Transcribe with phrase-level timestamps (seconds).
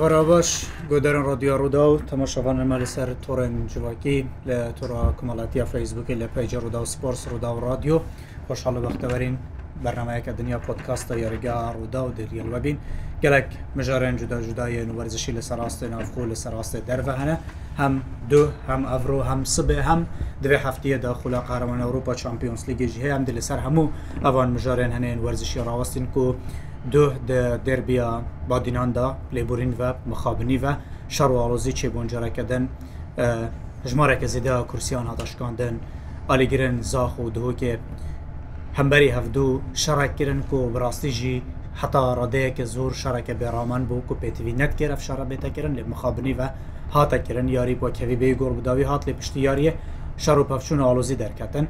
[0.00, 0.48] ئێوەرا باش
[0.90, 6.58] گۆدەرن ڕۆدیۆ ڕوودا و تەماشەوان ئەمە لەسەر تۆڕێن جوواکی لە تۆڕا کۆمەڵاتیە فەیسبوکی لە پەیجە
[6.64, 7.96] ڕوودا و سپۆرس ڕوودا و رادیۆ
[8.46, 9.34] خۆشحاڵ بەختەوەرین
[9.84, 12.76] بەرنمایەکە دنیا پۆتکاستە یاریگا ڕوودا و دەریێڵوەبین
[13.22, 13.48] گەلک
[13.78, 14.66] مژارێن جودا جوداە
[14.98, 17.36] وەرزشی لە سەڕاستی نافکۆ لە سەڕاستی دەرە هەنە
[17.80, 17.94] هەم
[18.30, 20.00] دو هەم ئەڤرۆ هەم سبێ هەم
[20.42, 23.92] دوێ هەفتەیەدا خولا قارەوان ئەوروپا چمپیۆنسلیگەژ هەیە ئەم لەسەر هەموو
[24.24, 26.26] ئەوان مژارێن هەنێن وەرزشی ڕاوەستین و
[26.88, 27.34] دوh di
[27.64, 30.70] derbiya badînan da lêborîn ve mixabinî ve
[31.08, 32.70] şer alozî çêboncereke din
[33.84, 35.80] hijmareke zêdeya kursiyan hadaşkandin
[36.28, 37.76] alîgirin zax û dihokê
[38.72, 41.42] hemberî hevdû şerekkirin ku birastî jî
[41.82, 46.46] heta radeyeke zor şereke bêraman bû ku pêtivî netkir ev şerebêtekirin lê mixabinî ve
[46.90, 49.74] hatekirin yarî ku kevî bê gor bidawî hat lê piştiyariye
[50.18, 51.68] şer û pevçûn alozî derketin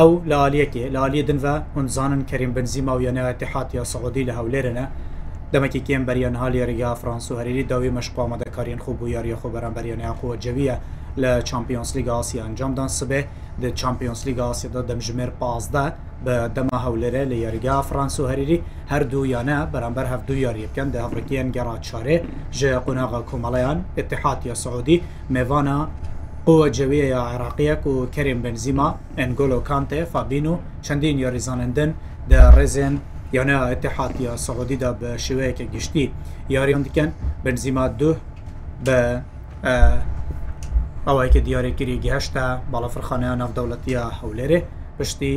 [0.00, 4.86] ئەو لالیەکێ لالی دنە هونزانن کەریم بنزی ماویانەوە تحاتیا سعودی لە هەولێرەنە
[5.52, 10.28] دەمەکی کێم بەریان هاالی ڕگا فرانسو هەرری داوی مەشقامەدەکارین خۆ بۆ یاریە خۆ بەرەمبەریانیا خۆ
[10.44, 10.76] جەویە
[11.22, 13.20] لە چمپیۆنس لیگاسی ئەنجامدان سبێ
[13.62, 15.86] د چمپیۆنس لیگاسیدا دەمژمێر پازدا
[16.24, 18.58] بە دەما هەولێرە لە یاریگا فرانسو هەریری
[18.92, 22.16] هەردوو یانە بەرامبەر هەفتو یاریەکەن دە ئەفریکیان گەڕات چارێ
[22.58, 24.96] ژێ قوناغا کۆمەڵەیان اتحاتیە سعودی
[25.34, 25.78] مێوانە
[26.48, 30.54] ئەوە جەویە عێراقیەک و کەرێن بنزیما ئەنگۆلۆ کانتێ فابین و
[30.84, 31.90] چەندین یاریزانندن
[32.30, 32.94] دە ڕێزێن
[33.36, 36.06] یانە ئەتحاتیا سەعودیدا بە شوەیەکە گشتی
[36.54, 37.10] یاریان دیکەن
[37.44, 38.16] بنزیما دوه
[38.86, 38.98] بە
[41.06, 44.58] ئەوەیکە دیارێکگیری گەهشتا باڵەفرخانەیە ناودەوڵەتیە هەولێرێ
[44.98, 45.34] پشتی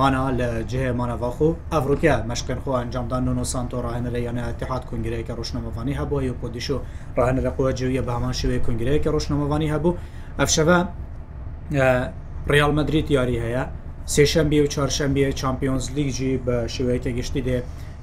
[0.00, 6.20] مانا لە جێمانەڤاخ و ئەڤروکیا مەشکنخۆ ئەنجامدان و سانتۆ ڕاهێنرە یانە ئەتحات کنگرەیەکە ڕۆشنەمەوانی هەبووە
[6.32, 6.76] و پۆدیش و
[7.16, 9.92] ڕاهێنرە قووە جویە بەمان شوێ کنگرەیەکە ڕۆشنەمەوانی هەبوو
[10.40, 10.78] ئەفشەوە
[12.52, 13.64] ڕیال مدریت یاری هەیە
[14.14, 17.58] سێشەمبی و چارشەمبیە چمپیۆنز لیگجی بە شوەیەکە گشتی دێ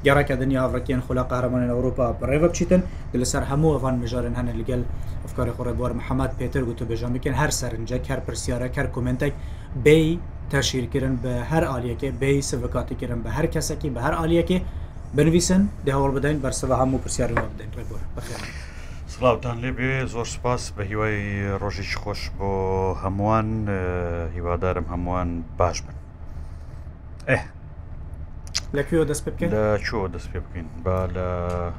[0.06, 2.81] گەڕەکە دنیا ئەڕکیان خۆلا قارەمانن ئەوروپا بڕێوە بچیتن
[3.22, 4.81] لەسەر هەموو ئەوان مژارن هەنە لەگەل
[5.24, 9.34] ئەفکاری خۆڕێبوار محەممەد پێتر گوتو بێژان بکەن هەر سەرنجە کەر پرسیارە کەر کومنتێک
[9.86, 10.06] بی
[10.52, 14.58] تەشیرکردن بە هەر ئالیەکە بی سڤکاتیکردن بە هەر کەسێکی بە هەر ئالیەکە
[15.18, 18.44] بنویسن دەهوڵ بدەین بەرسەوە هەموو پرسیار بدەین ڕێبوار بخێن.
[19.19, 21.18] سلااوان لێبێ زۆر سپاس بە هیوای
[21.62, 22.52] ڕۆژیش خۆش بۆ
[23.03, 23.47] هەمووان
[24.35, 25.96] هیوادارم هەمووان باش بن
[27.30, 27.40] ئە
[28.78, 31.28] لەکوێ دەست پێ بکەین لە چۆ دەست پێ بکەین با لە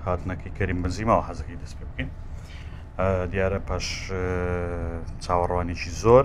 [0.06, 2.10] هاتنەکی کەریم بنزیمەوە حەزەکەی دەست پێ بکەین
[3.32, 3.86] دیارە پاش
[5.24, 6.24] چاوەڕوانێکی زۆر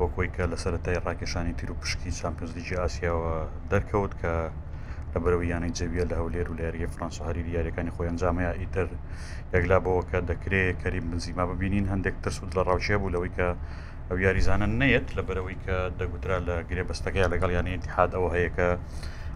[0.00, 3.32] وەکۆی کە لە سەرەتای ڕاکێشانی تیر و پشکی چمپیۆزلیجی ئاسیاوە
[3.70, 4.32] دەرکەوت کە
[5.14, 8.88] لەبەرەوە یانەی جەویە لە هەولێر و لەێریە فرانسا هەری دیارەکانی خۆی ئەنجامەیە ئیتر
[9.52, 13.48] پێگلا بەوە کە دەکرێت کەری بنزیما ببینین هەندێک ترسود لە ڕاوچێ بوو لەوەی کە
[14.08, 18.68] ئەو یاریزانە نەیەت لەبەرەوەی کە دەگوترا لە گرێبەستەکەی لەگەڵ یانی تحاد ئەوە هەیە کە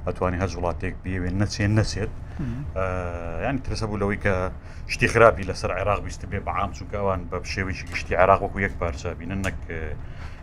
[0.07, 2.13] ئەتوانانی هەز وڵاتێک بێوێن نەچێن نەچێت
[3.45, 4.35] یانی ترسە بوو لەوەی کە
[4.93, 9.41] شتی خراپی لەسەر عێراق بیست بێ بەعام چووکەوان بە شێوەیەکی گشتی عراق وەکو یەک پارچبینن
[9.47, 9.59] نەک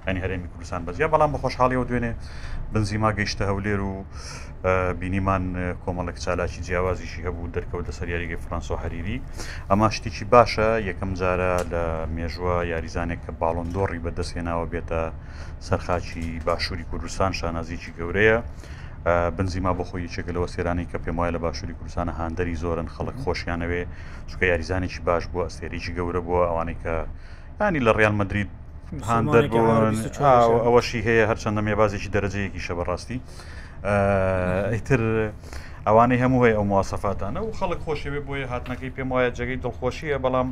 [0.07, 2.11] ئەنی هەرێمی کوردستان بەزیە بەڵام بە خۆشحاڵیەوە دوێنێ
[2.73, 3.93] بنزیما گەیشتە هەولێر و
[4.99, 5.43] بینیمان
[5.83, 9.17] کۆمەڵک چالاکی جیاوازیشی هەبوو دەرکەوت لە سەریارێکی فرانسۆ هەریری
[9.69, 11.83] ئەما شتێکی باشە یەکەم جارە لە
[12.15, 15.01] مێژووە یاریزانێک کە باڵندۆڕی بەدەستێناوە بێتە
[15.67, 18.39] سەرخاچی باشووری کوردستان شانازیی گەورەیە.
[19.37, 23.81] بنزیما بە خۆی چێکلەوە سێرانی کە پێم وایە لە باشووری کوردستانە هاندەری زۆرن خەڵک خۆشیانەوێ
[24.29, 26.93] چکە یاریزانێکی باش بووە ئەستێریی گەورە بووە ئەوانەی کە
[27.61, 28.49] ینی لە ڕیال مدرید
[29.07, 29.45] هەندەر
[30.65, 33.17] ئەوەشی هەیە هەرچەندە مێبازێکی دەرەجەیەکی شە بەڕاستی
[34.73, 35.01] ئیتر
[35.87, 40.49] ئەوانەی هەموو هەیە ئەو موواسەفاتانە و خەڵک خۆشەوێ بۆیە هاتنەکەی پێم وایە جگەی دڵخۆشیە بەڵام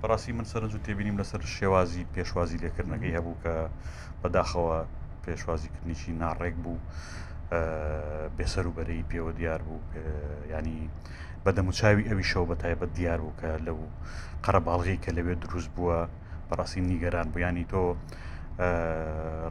[0.00, 3.54] بەڕاستی من سەرنج و تێبینیم لەسەر شێوازی پێشوازی لێکردنەکەی هەبوو کە
[4.22, 4.78] بەداخەوە
[5.24, 6.76] پێشوازیکردنیشی ناڕێک بوو
[8.36, 9.80] بێسەر و بەرەی پێوە دیار بوو
[10.52, 10.78] ینی
[11.44, 13.78] بەدەموچاوی ئەوی شەو بە تایبەت دیار بوو کە لەو
[14.44, 15.98] قەرەباڵغی کە لەوێ دروست بووە
[16.50, 17.82] بەڕاستی نیگەران بوویانی تۆ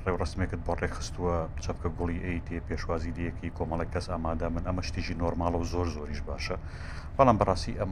[0.06, 5.58] ڕێوڕسمێکت بۆ ڕێخستووە چەپکە گوڵی ئەیتێ پێشوازی دیەکی کۆمەڵک کەس ئامادا من ئەمە شتیژی نۆرمالە
[5.62, 6.56] و زۆر زۆریش باشە
[7.18, 7.92] بەڵام بەڕاستی ئەم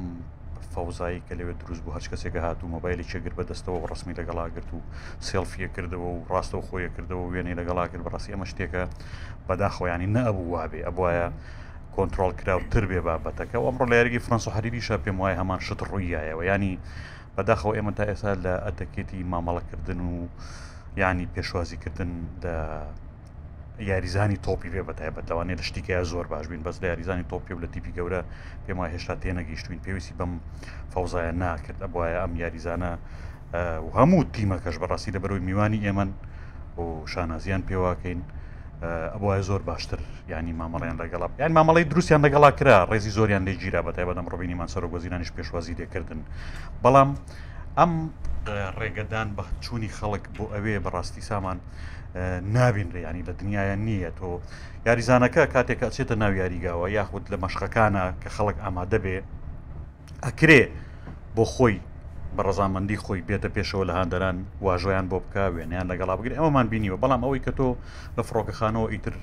[0.74, 4.80] فەوزایی کە لەوێت دروست بوو هەچ کەسێکە هاتوو مۆبایلی چێگر بەدەستەوە ڕسمی لەگەڵاگررت و
[5.27, 8.83] سلفیە کردەوە و ڕاستە خۆیە کردەوە وێنەی لەگەڵاگر بەڕاستی ئەمە شتێکە
[9.48, 11.25] بەداخۆیانی نەبوو وابێ ئەبواە
[11.95, 16.74] کۆنتترۆل کراوتر بێ بابەتەکە ئەمڕۆ لە یاریگی فرەنسۆ هەریریشە پێم وایە هەمان شت ڕوویایەوە ینی
[17.38, 20.13] بەداخەوە ئێمە تا ئێستا لە ئەتەکێتی مامەڵەکردن و
[21.01, 22.12] یعنی پێشوازیکردن
[22.44, 22.56] لە
[23.89, 27.60] یاریزانی تۆپی پێ بەتایبەت لەوانێ لە شتێکە زۆر باش بین بەس لە یاریزانی تۆپی و
[27.63, 28.22] لە تیپی گەورە
[28.66, 30.31] پێما هێشتا تێنەگەیشتوین پێویستی بەم
[30.94, 32.92] فەوزایە ناکرد بواە ئەم یاریزانە
[33.98, 36.06] هەموو تیمەکەش بەڕاستی لە بەرەوەی میوانی ئێمە
[36.81, 38.22] و شانازیان پێواکەین.
[38.81, 44.06] ئەوە زۆر باشتر ینی مامەڵیان لەگەڵا یان مامەڵی دروستیان لەگەڵا کرا ڕێزی زۆریان لێگیرا بەتای
[44.09, 46.21] بەدەم ڕبینیمان سەر گۆزیرانش پێشوازی دێکردن
[46.83, 47.09] بەڵام
[47.77, 47.94] ئەم
[48.79, 51.57] ڕێگەدان بە چووی خەڵک بۆ ئەوێ بەڕاستی سامان
[52.56, 54.29] نابینرە ینی لە دنیاە نییە تۆ
[54.88, 59.18] یاریزانەکە کاتێک ئەچێتە ناو یاریگاوە یاخود لە مەشقەکانە کە خەڵک ئامادە بێ
[60.25, 60.62] ئەکرێ
[61.35, 61.75] بۆ خۆی
[62.35, 67.01] بە ڕزامەندی خۆی بێتە پێشەوە لە هاندەران واژۆیان بۆ بکە وێنیان لەگەڵا بگری ئەومان بینیوە
[67.03, 67.69] بەڵام ئەوەی کە تۆ
[68.18, 69.15] لە فڕۆکەخانەوە ئیتر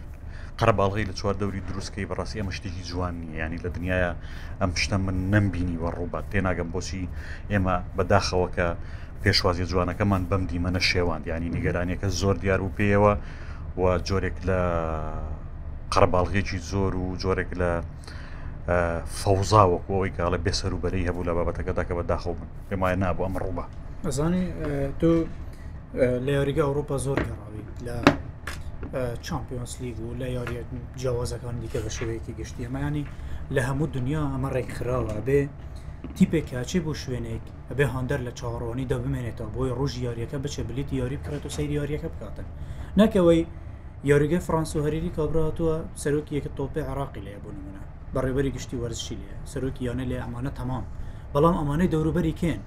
[0.58, 4.10] قەرباڵغی لە چوار دەوری دروستکەی بەڕاستی ئەمە شتێکی جوان نیە ینی لە دنیاە
[4.60, 7.02] ئەم شتە من نمبینی وە ڕووبات تێناگەم بۆچی
[7.52, 8.68] ئێمە بەداخەوەکە
[9.22, 13.12] پێشوازی جوانەکەمان بەم دیمەنە شێواند ینی نیگەرانیەکە زۆر دیار و پێیەوە
[13.80, 14.60] و جۆرێک لە
[15.92, 17.70] قەرباڵغێکی زۆر و جۆرێک لە
[19.20, 23.24] فەوزاوەک ئەوەی کاڵە بێسەر و بەرەی هەبوو لە بابەتەکەدا کە بە داخۆ بن پێمایە نابوو
[23.26, 23.64] ئەمە ڕووبە
[24.06, 24.44] ئەزانی
[25.00, 25.12] تۆ
[26.26, 27.96] لە یاریگە ئەوروپا زۆر گەڕاوی لە
[29.26, 30.54] چمپیۆنس لیگ و لە یاری
[31.00, 33.04] جیاوازەکان دیکە بە شوەیەکی گشتی ئەمایانی
[33.54, 35.40] لە هەموو دنیا ئەمە ڕێکخراوە بێ
[36.16, 41.16] تیپێک کاچێ بۆ شوێنێک ئەبێ هەندەر لە چاڕۆنی دەبمێنێتەوە بۆی ڕژ یاریەکە بچێ بلیت یاری
[41.20, 42.46] بکرێت و سەیری یاریەکە بکاتن
[43.00, 43.40] نەکەوەی
[44.10, 47.82] یاریگە فرانس و هەریری کابراهاتوە سەرۆکی یەکە تۆپی عراقی لێ بوون منە
[48.14, 50.84] بەڕێبەری گشتی وەرزشی لێ سەرۆکی یانە لێ ئەمانە تەمام
[51.34, 52.60] بەڵام ئەمانەی دەوروبەری کێن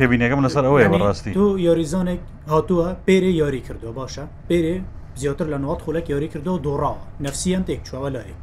[0.00, 2.20] لەبینەکەم لەسەر ئەوەیە بەڕاستی تو یاریزانێک
[2.52, 4.76] هاتووە پێرێ یاری کردو باشە پێرێ
[5.20, 8.40] زیاتر لە نوات خولەك یاری کردو و دۆڕاوە نفسیان تێک چوەوە لایەک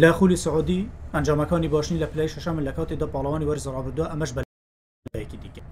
[0.00, 5.62] لە خولی سعودی ئەنجامەکانی باشنی لە پلای شەشەمە لە کاتێدا پاڵەوانی وەرزڕابدووە ئەمەش بەلایەکی دیکە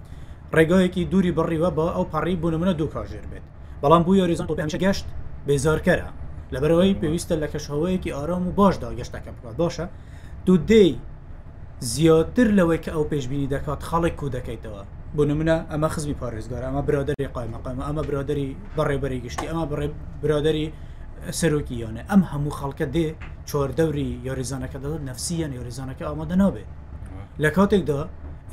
[0.57, 3.45] ڕێگایەکی دووری بڕیوە بە ئەو پەڕی بوونە منە دوو کاژێر بێت
[3.81, 4.47] بەڵام بوو یاریزان
[4.83, 5.05] گەشت
[5.47, 6.09] بێزارکەرە
[6.53, 9.85] لەبەرەوەی پێویستە لە کەشهەوەیەکی ئارام و باشدا گەشتەکە بکات باشە
[10.45, 10.89] دوو دەی
[11.93, 14.81] زیاتر لەوەی کە ئەو پێشببینی دەکات خەڵک کو دەکەیتەوە
[15.17, 19.87] بۆ نمونە ئەمە خزمی پارێزگار ئەمە برادری قایمەقام ئەمە برادری بەڕێبەری گشتی ئەمە بڕێ
[20.23, 20.73] برادری
[21.39, 23.07] سەرۆکییانە ئەم هەموو خەڵکە دێ
[23.49, 26.65] چۆردەوری یاریزانەکە دەڵ نفسیان یاریزانەکە ئامادە نابێ
[27.43, 28.01] لە کاتێکدا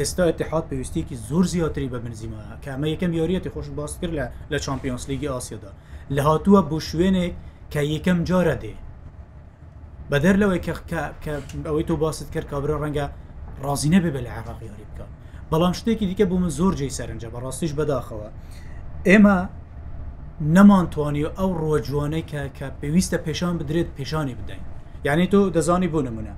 [0.00, 4.59] ئێستا اتحاد پێویستێکی زۆر زیاتری بە بنزیمە کەمە یەکەم یاریەتی خۆش باس کرد لە لە
[4.67, 5.73] چمپیۆنسلیگی ئاسیادا
[6.17, 7.35] لە هاتووە بۆ شوێنێک
[7.73, 8.75] کە یەکەم جۆرە دێ
[10.11, 10.61] بەدەر لەوەی
[11.69, 13.07] ئەوەی تۆ باست کرد کابرا ڕەنگە
[13.65, 15.07] ڕازینە بێ بە لە عراقی یاری بکە
[15.51, 18.29] بەڵام شتێکی دیکە بوو من زۆر جێی سەرنجە بە ڕاستیش بەداخەوە
[19.09, 19.39] ئێمە
[20.57, 24.63] نەمانتوانی و ئەو ڕۆژوانەی کە کە پێویستە پێشان بدرێت پێشانی بدەین
[25.07, 26.35] یعنی تۆ دەزانی بۆ نمونە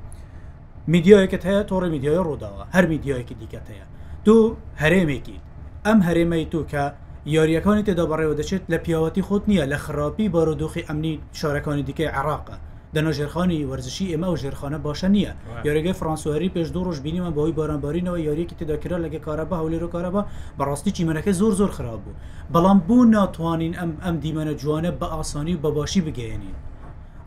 [0.93, 3.87] میدیایەکەت هەیە تۆڕی میدیای ڕووداوە هەر میدیایەکی دیکەت هەیە
[4.27, 4.47] دوو
[4.83, 5.39] هەرێمێکی
[5.87, 6.83] ئەم هەرێمەی تو کە
[7.33, 12.57] یاریەکانی تێدا بەڕێوە دەچێت لە پیاوەتی خۆت نییە لە خراپی بارودۆخی ئەمنی شارەکانی دیکەی عراقە
[12.95, 15.33] دەنەژێرخانی وەرزشی ئێمە و ژێرخانە باشە نییە
[15.67, 20.23] یاریگەی فرانسواری پێش دوو ڕۆژ بینیمە بەهی بارانبارینەوە یاریەکی تێداکرا لەگە کارەبە هەولێر و کارەبە
[20.59, 22.19] بەڕاستی چیمەنەکە زۆر زۆر خراپ بوو
[22.53, 26.57] بەڵام بوو ناتوانین ئەم ئەم دیمەنە جوانە بە ئاسانی و بەباشی بگەێنین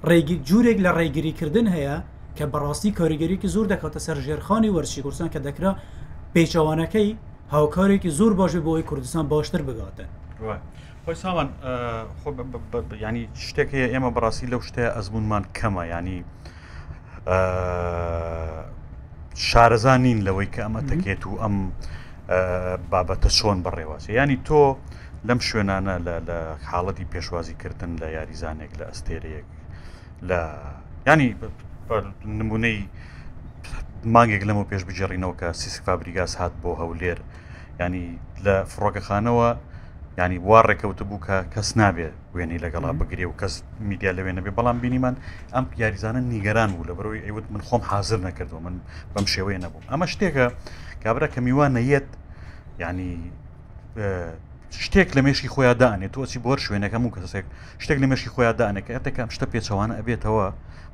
[0.09, 1.95] ڕێگی جوورێک لە ڕێگیریکردن هەیە
[2.37, 5.71] کە بەڕاستی کاریگەریکی زۆر دەکاتە سەر ژێرخانی وەرزشی کوردستان کە دەکرا
[6.33, 7.09] پێچەوانەکەی
[7.53, 10.09] هاوکارێکی زۆر باشێ بۆ ئەوی کوردستان باشتر بگاتن
[11.05, 11.49] خۆی سامان
[13.01, 16.17] ینی شتێک هەیە ئێمە بەڕاستی لەو شتەیە ئەزبوونمان کەمە ینی
[19.49, 21.55] شارەزان نین لەوەی کە ئەمە دەکێت و ئەم
[22.91, 24.63] بابەتە چۆن بەڕێوازی ینی تۆ
[25.27, 25.95] لەم شوێنانە
[26.27, 26.37] لە
[26.69, 29.47] حاڵەتی پێشوازیکردن لە یاریزانێک لە ئەستێرەیەک
[30.29, 30.39] لە
[31.07, 31.29] ینی
[32.39, 32.79] نمونەی
[34.03, 37.17] مانگێک لەمە پێش بجێڕینەوە کە سیسک فابریگاس هات بۆ هەولێر
[37.81, 38.05] ینی
[38.45, 39.49] لە فڕۆکەخانەوە
[40.19, 43.53] ینی وا ڕێکەوت بوو کە کەس نابێ وێنی لەگەڵا بگرێ و کەس
[43.89, 45.15] میدیا لەوێ نەبێ بەڵام بینیمان
[45.53, 48.75] ئەم یاریزانە نیگەران بوو لە بەرەوەی ئەیوت من خۆم حاضر نەکردو من
[49.13, 50.45] بەم شێوەیە نەبوو ئەمە شتێکە
[51.03, 52.07] کابرا کە میوان نەیەت
[52.81, 53.13] ینی
[54.85, 57.45] شتێک لە مێشی خۆیادانێت تۆچی بۆر شوێنەکەم و کەسێک
[57.83, 60.45] شتێک لە مێشی خۆیادانەکە ئەتەکەم شتە پێچەوانە ئەبێتەوە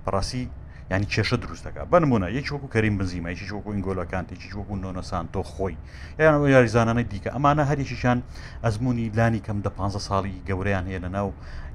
[0.05, 0.45] بەڕاستی
[0.91, 5.41] ینی کێشە دروستەکە بنممونە یەک وەکو کەریم بنزیمە یکی وەکو ئینگۆلەکان تێکی وەکو نۆنەسان تۆ
[5.51, 5.75] خۆی
[6.19, 8.17] یان ئەو یاریزانانەی دیکە ئەمانە هەریشیشان
[8.65, 11.27] ئەزمموی لانی کەم دە 15 ساڵی گەورەیان هەیە لە ناو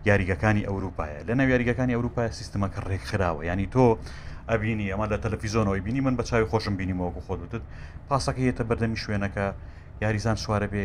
[0.08, 3.86] یاریگەکانی ئەوروپایە لە ناو یاریگەکانی ئەوروپای سیستمەکە ڕێکخراوە ینی تۆ
[4.50, 7.62] ئەبینی ئەمە لە تەلەفیزۆنەوەی بینی من بە چاوی خۆشم بینیمەوەکو خۆتت
[8.08, 9.44] پاسەکە هێتە بەردەمی شوێنەکە
[10.04, 10.84] یاریزان سوارە بێ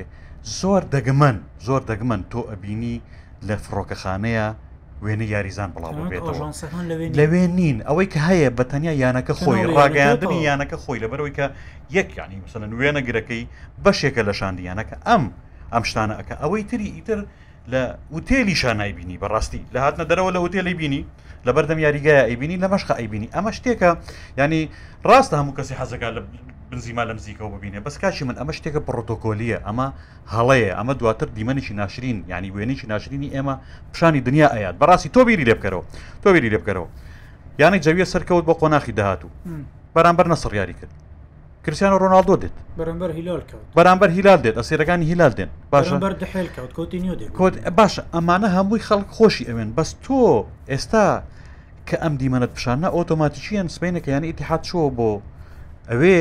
[0.60, 1.38] زۆر دەگمەن
[1.68, 2.98] زۆر دەگمەن تۆ ئەبینی
[3.48, 4.48] لە فڕۆکەخانەیە
[5.04, 10.78] وێنە یاریزان بڵاو بێتەوە لەوێ نین ئەوەی کە هەیە بە تەنیا یانەکە خۆی ڕاگەیاندنی یانەکە
[10.84, 11.46] خۆی لەبەرەوەی کە
[11.98, 13.44] یەکیانی مثلەن وێنە گرەکەی
[13.84, 15.24] بەشێکە لە شاندیانەکە ئەم
[15.74, 17.20] ئەم شتانە ئەەکە ئەوەی تری ئیتر
[17.72, 17.84] لە
[18.16, 21.02] وتێلی شانایبینی بەڕاستی لە هاتنە دەرەوە لە وتێلی بینی
[21.46, 23.90] لە بەردەم یاریگایە ئەیبینی لە مەشق ئەیبینی ئەمە شتێکە
[24.42, 24.62] ینی
[25.10, 26.22] ڕاستە هەموو کەسی حەزەکە لە
[26.72, 29.88] بنزیما لە نزیکەوە ببینێ بەس کاشی من ئەمە شتێکە پرۆتۆکۆلیە ئەمە
[30.34, 33.56] هەڵەیە ئەمە دواتر دیمەنیشی ناشرین ینی وێنیشی ناشرینی ئێمە
[33.94, 35.84] پیشانی دنیا ئەیات بەڕاستی تۆ بیری لێ بکەرەوە
[36.24, 36.88] تۆ بیری لێ بکەرەوە
[37.62, 39.32] یانەی جەویە سەرکەوت بۆ قۆناخی داهاتوو
[39.96, 40.94] بەرامبەر نەسڕیاری کرد
[41.66, 43.42] کرسیان ڕۆناالدۆ دێت بەرەمبەر هیلال
[43.76, 45.96] بەرامبەر هیلال دێت ئەسیرەکانی هیلال دێن باشە
[47.80, 50.14] باشە ئەمانە هەمووی خەڵک خۆشی ئەوێن بەس تۆ
[50.72, 51.06] ئێستا
[51.90, 55.10] کە ئەم دیمەنت پیششانە ئۆتۆماتیکییان سبینەکە یان ئیتحات چۆ بۆ
[55.92, 56.20] ئەوێ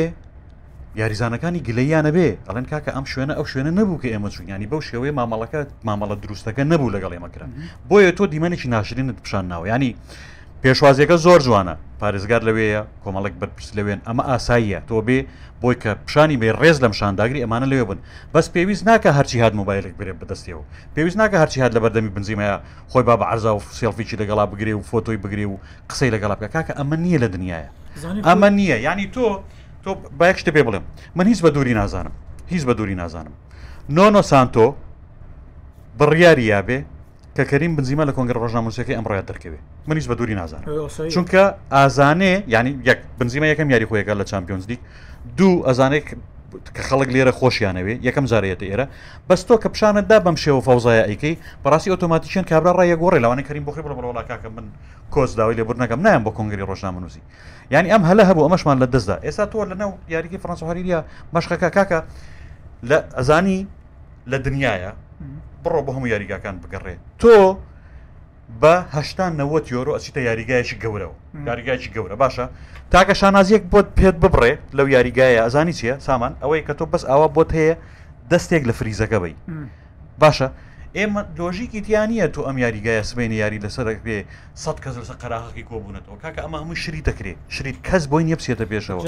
[1.01, 5.15] یاریزانەکانی گلەیانە بێ ئەڵەن کاکە ئەم شوێنە ئەو شوێنە نەبوو کە ئێمە چونیانی بەو شێوەیە
[5.19, 7.51] مامەڵەکە مامەڵە دروستەکە نەبوو لەگەڵ ئێمەکرن
[7.91, 9.91] بۆیە تۆ دیمەنێکی ناشرینت پیششان ناوە ینی
[10.65, 15.19] پێشوازیەکە زۆر جوانە پارێزگار لەوەیە کۆمەڵک بەرپرس لەوێن ئەمە ئاساییە تۆ بێ
[15.63, 17.99] بۆی کە پیشانی بێ ڕێز لەم شانداگری ئەمانە لەوێ بن
[18.35, 20.65] بەس پێویست ناکە هەرچی هاات مۆبایلێک برێ بەدەستێەوە
[20.95, 22.57] پێویست ناکە هەرچی هاات لە بەردەمی بنزیمەیە
[22.93, 25.57] خۆی با بە عرزا و سێڵفیی لەگەڵا بگرێ و فۆتۆی بگرێ و
[25.91, 27.65] قسەی لەگەڵا بکە کاکە ئەمە نییە لە دنیاە
[28.29, 29.25] ئەمە نییە ینی تۆ
[29.85, 29.91] تۆ
[30.21, 30.85] باەک شتە پێ بڵێم
[31.19, 32.13] من هیچ بە دووری نازانم
[32.53, 33.35] هیچ بە دووری نازانم
[33.97, 34.67] نۆنۆ سانتۆ
[35.99, 36.79] بڕیاری یابێ
[37.37, 40.61] کە کەریم بنجیمە لە کۆنگە ڕۆژناموسیەکەی ئەمڕۆیە دەکەوێت منیش بە دووری نازان
[41.15, 41.43] چونکە
[41.75, 44.81] ئازانێ ینی یەک بنجیمە یەکەم یاری خۆیەکە لە چمپیۆنز دیک
[45.39, 46.07] دوو ئەزانێک
[46.77, 48.87] کە خەڵک لێرە خۆشیانەوێ یەکەم زارەتە ئێرە
[49.29, 51.35] بەستۆ کە پیششانتدا بەم شێوە فەوزایە ئەیکەی
[51.65, 54.65] بەڕاستی ئۆتۆماتیشن کابرا ڕای گۆڕی لەوانە کەریم بخی بڵڵاکە من
[55.15, 57.23] کۆزداوی لێ بورنەکەم نام بۆ کۆنگری ڕۆژنامەنووسی
[57.75, 60.99] یعنی ئەم هەلە هەبوو ئەمەشمان لە دەستدا ئێستا تۆ لەنەو یاریکی فەرەنسەهاریە
[61.35, 61.99] مەشقەکە کاکە
[62.91, 63.61] لە ئەزانی
[64.31, 64.93] لە دنیاە
[65.65, 67.37] بڕۆ بە هەموو یاریگاکان بگەڕێ تۆ
[68.63, 71.15] بەهشتان نەوە یۆرۆ ئەچیتە یاریگایشی گەورەوە
[71.49, 72.45] یاریگایکی گەورە باشە
[72.93, 77.29] تاکە شانازیەک بۆت پێت ببڕێ لەو یاریگایە ئەزانی چیە سامان ئەوەی کە تۆ بەس ئاوا
[77.37, 77.75] بۆت هەیە
[78.31, 79.35] دەستێک لە فریزەکە بی
[80.23, 80.49] باشە
[80.99, 83.97] ئێمە دۆژیکی تیانە تۆ ئەم یاریگایە سبێنی یاری لەسەرێ
[84.65, 88.65] سەد کەس لەسەر قەراحقی کۆبوونەتەوە کاکە ئەمە هەموو شری دەکرێت شریت کەس بۆی نیە بچێتە
[88.73, 89.03] پێشەوە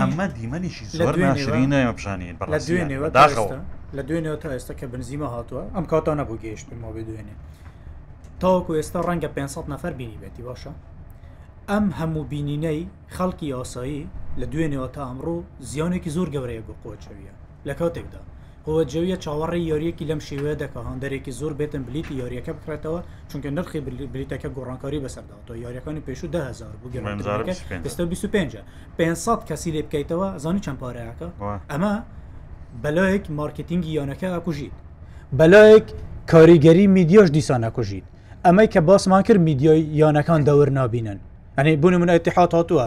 [0.00, 3.52] ئەمە دیمەنیشی زۆر ناشرینە ئەمە پیشانین بەڵ دوێنێ داخەوە.
[3.96, 7.34] لە دوێنەوە تا ئێستا کە بنزیمە هاتووە ئەم کاتا نەبوو گەیشتمەوە بێ دوێنێ
[8.40, 10.72] تاوەکو ئێستا ڕەنگە 500 نەفەر بینی بێتی باشە
[11.70, 12.80] ئەم هەموو بینینەی
[13.16, 14.02] خەڵکی یاسایی
[14.40, 15.36] لە دوێنەوە تا ئەمڕۆ
[15.70, 17.34] زیانێکی زۆر گەورەیە بۆ قۆچەویە
[17.68, 18.22] لە کاتێکدا
[18.68, 23.00] هۆ جوویە چاوەڕی یاریەکی لەم شێوەیە دەکە هەندێکی زۆر بێتن بلیتی یاریەکە بکرێتەوە
[23.30, 23.80] چونکە نرخی
[24.12, 27.00] بلیتەکە گۆڕانکاری بەسەرداوەوە یاریەکانی پێشوو 100هزار بگەێ
[28.98, 31.28] 500 کەسی لێ بکەیتەوە زانی چەند پارەیەەکە
[31.72, 31.92] ئەمە
[32.84, 34.74] بەلایەک مارکتینگی یانەکە ئەکوژیت
[35.38, 35.86] بەلایەک
[36.32, 38.04] کاریگەری میدیۆش دیسان ئەکوژیت
[38.46, 41.18] ئەمەی کە باسمان کرد میدیۆی یانەکان دەور نبینن
[41.58, 42.86] ئەنی بوون من اتحات هاتووە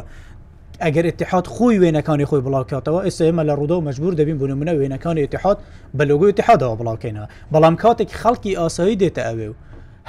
[0.85, 4.73] ئەگەر اتحاد خۆی وێنەکانی خۆی بڵاوکاتەوە ئێستا ئێمە لە ڕوودا و مەجبور دەبین بوون منە
[4.79, 5.57] وێنەکانی اتحاد
[5.97, 9.55] بە لۆگوی اتحادەوە بڵاوکەینە بەڵام کاتێک خەڵکی ئاسایی دێتە ئەوێ و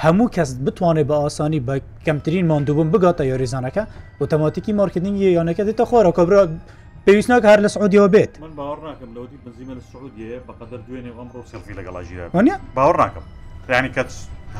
[0.03, 1.73] هەموو کەس بتوانێت بە ئاسانی بە
[2.05, 3.83] کەمترین مادووبم بگاتە یاریزانەکە
[4.21, 6.43] و تەماتیکی مارکردنی یانەکە دێتە خۆرە کەبرا
[7.05, 11.39] پێویستنا هەر لە سعودیەوە بێت من باوەڕ ناکەم لەودی بنزیمە لە سعودیە بەقدر دوێنێ ئەمڕۆ
[11.51, 13.23] سەفی لەگەڵا ژیرانە باوەڕ ناکەم
[13.69, 14.11] ڕانی کەچ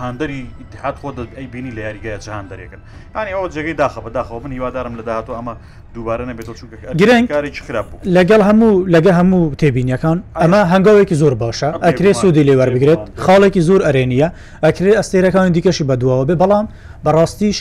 [0.01, 1.07] هاندەری اتحات خۆ
[1.38, 2.81] ئەی بینی لە یاریگایە جهان دەرێکن
[3.17, 5.53] ینی ئەوە جگەی داخە بەداخەوە من هیوادارم لە داهاتۆ ئەمە
[5.95, 11.69] دووبارە نەبێتەوە چونکە گرنگ کاری خراپ لەگەڵ هەموو لەگە هەموو تێبینیەکان ئەمە هەنگاوێکی زۆر باشە
[11.88, 14.27] ئەکرێ سوودی لێ وەربگرێت خاڵێکی زۆر ئەرێنیە
[14.65, 16.65] ئەکرێ ئەستێرەکانی دیکەشی بەدواوە بێ بەڵام
[17.05, 17.57] بەڕاستیش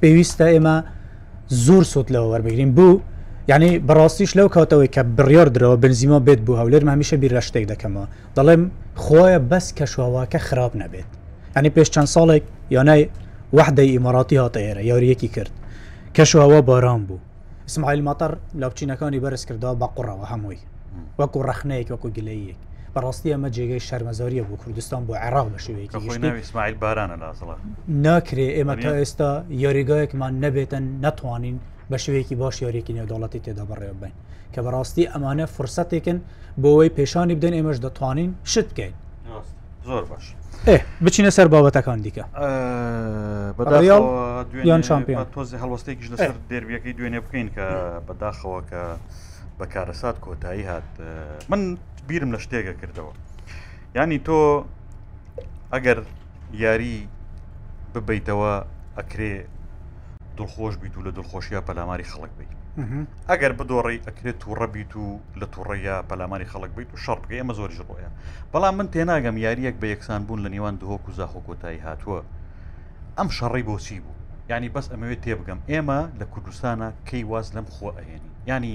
[0.00, 0.76] پێویستە ئێمە
[1.66, 2.94] زۆر سووت لەوە وەربگرین بوو
[3.50, 8.06] یعنی بەڕاستیش لەو کاتەوەی کە بڕیار درەوە بنزیمە بێت بوو هەولێر هەمیشە بیرە شتێک دەکەمەوە
[8.36, 8.62] دەڵێم
[9.04, 11.08] خۆیە بەس کەشواواکە خراپ نەبێت
[11.56, 13.02] ئەنی پێش چەند ساڵێک یانای
[13.56, 15.52] وەحدەی ئیماراتی هاتەێرە یاریەکی کرد
[16.16, 17.18] کەشواوا باران بوو
[17.68, 20.58] اسماعیل ماتەر لاپچینەکانی بەرز کردەوە بە قوڕەوە هەمووی
[21.18, 22.58] وەکو ڕخنەیەک وەکو گلەیەک
[22.94, 27.16] بەڕاستی ئەمە جێگەی شەرمەزاریە بۆ کوردستان بۆ عێراق بە شوەیەکیسمایل بارانە
[28.04, 29.30] ناکرێ ئێمە تا ئێستا
[29.64, 31.58] یاریگایەکمان نەبێتن نتوانین
[31.90, 34.14] بە شوەیەکی باش یاریێکی نێودوڵەتی تێدا بەڕێوە بین
[34.54, 36.18] کە بەڕاستی ئەمانە فرسەتێکن
[36.62, 38.94] بۆەوەی پێشانی بدەن ئێمەش دەتوانین شت بکەین
[39.86, 40.24] زۆر باش
[41.04, 42.24] بچینە سەر بابەتەکان دیکە
[44.70, 47.66] یان شامپیۆن تۆزی هەڵوەستێکیش لەسەر دەربیەکەی دوێنێ بکەین کە
[48.06, 48.82] بەداخەوە کە
[49.58, 50.88] بەکارەسات کۆتایی هات
[51.50, 51.60] من
[52.08, 53.12] بیرم لە شتێکە کردەوە
[53.96, 54.40] ینی تۆ
[55.74, 55.98] ئەگەر
[56.64, 56.96] یاری
[57.94, 58.54] ببیتەوە
[58.98, 59.34] ئەکرێ
[60.38, 62.50] دڵخۆش بیت و لە دڵخۆشیە پەلاماری خەڵک بیت
[63.30, 65.06] ئەگەر بدۆڕی ئەکرێت تووڕە بیت و
[65.40, 68.10] لە تووڕێە پەلاماری خەڵک بیت و شەڕگە ئەمە زۆر ژڕۆیە
[68.52, 72.18] بەڵام من تێناگەم یاریەک بە یەکسان بوون لە نێوان دهۆک و زاخۆ کۆتایی هاتووە
[73.18, 74.16] ئەم شەڕی بۆچی بوو
[74.50, 78.74] ینی بەس ئەمەوێت تێبگەم ئێمە لە کوردستانە کەی واز لەم خۆ ئەهێنی ینی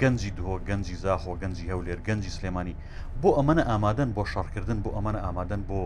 [0.00, 2.74] گەنجی دهۆ گەنجی زاخۆ گەنجی هەولێر گەنجی سلێمانی
[3.20, 5.80] بۆ ئەمەە ئامادەن بۆ شارکردن بۆ ئەمەە ئامادەن بۆ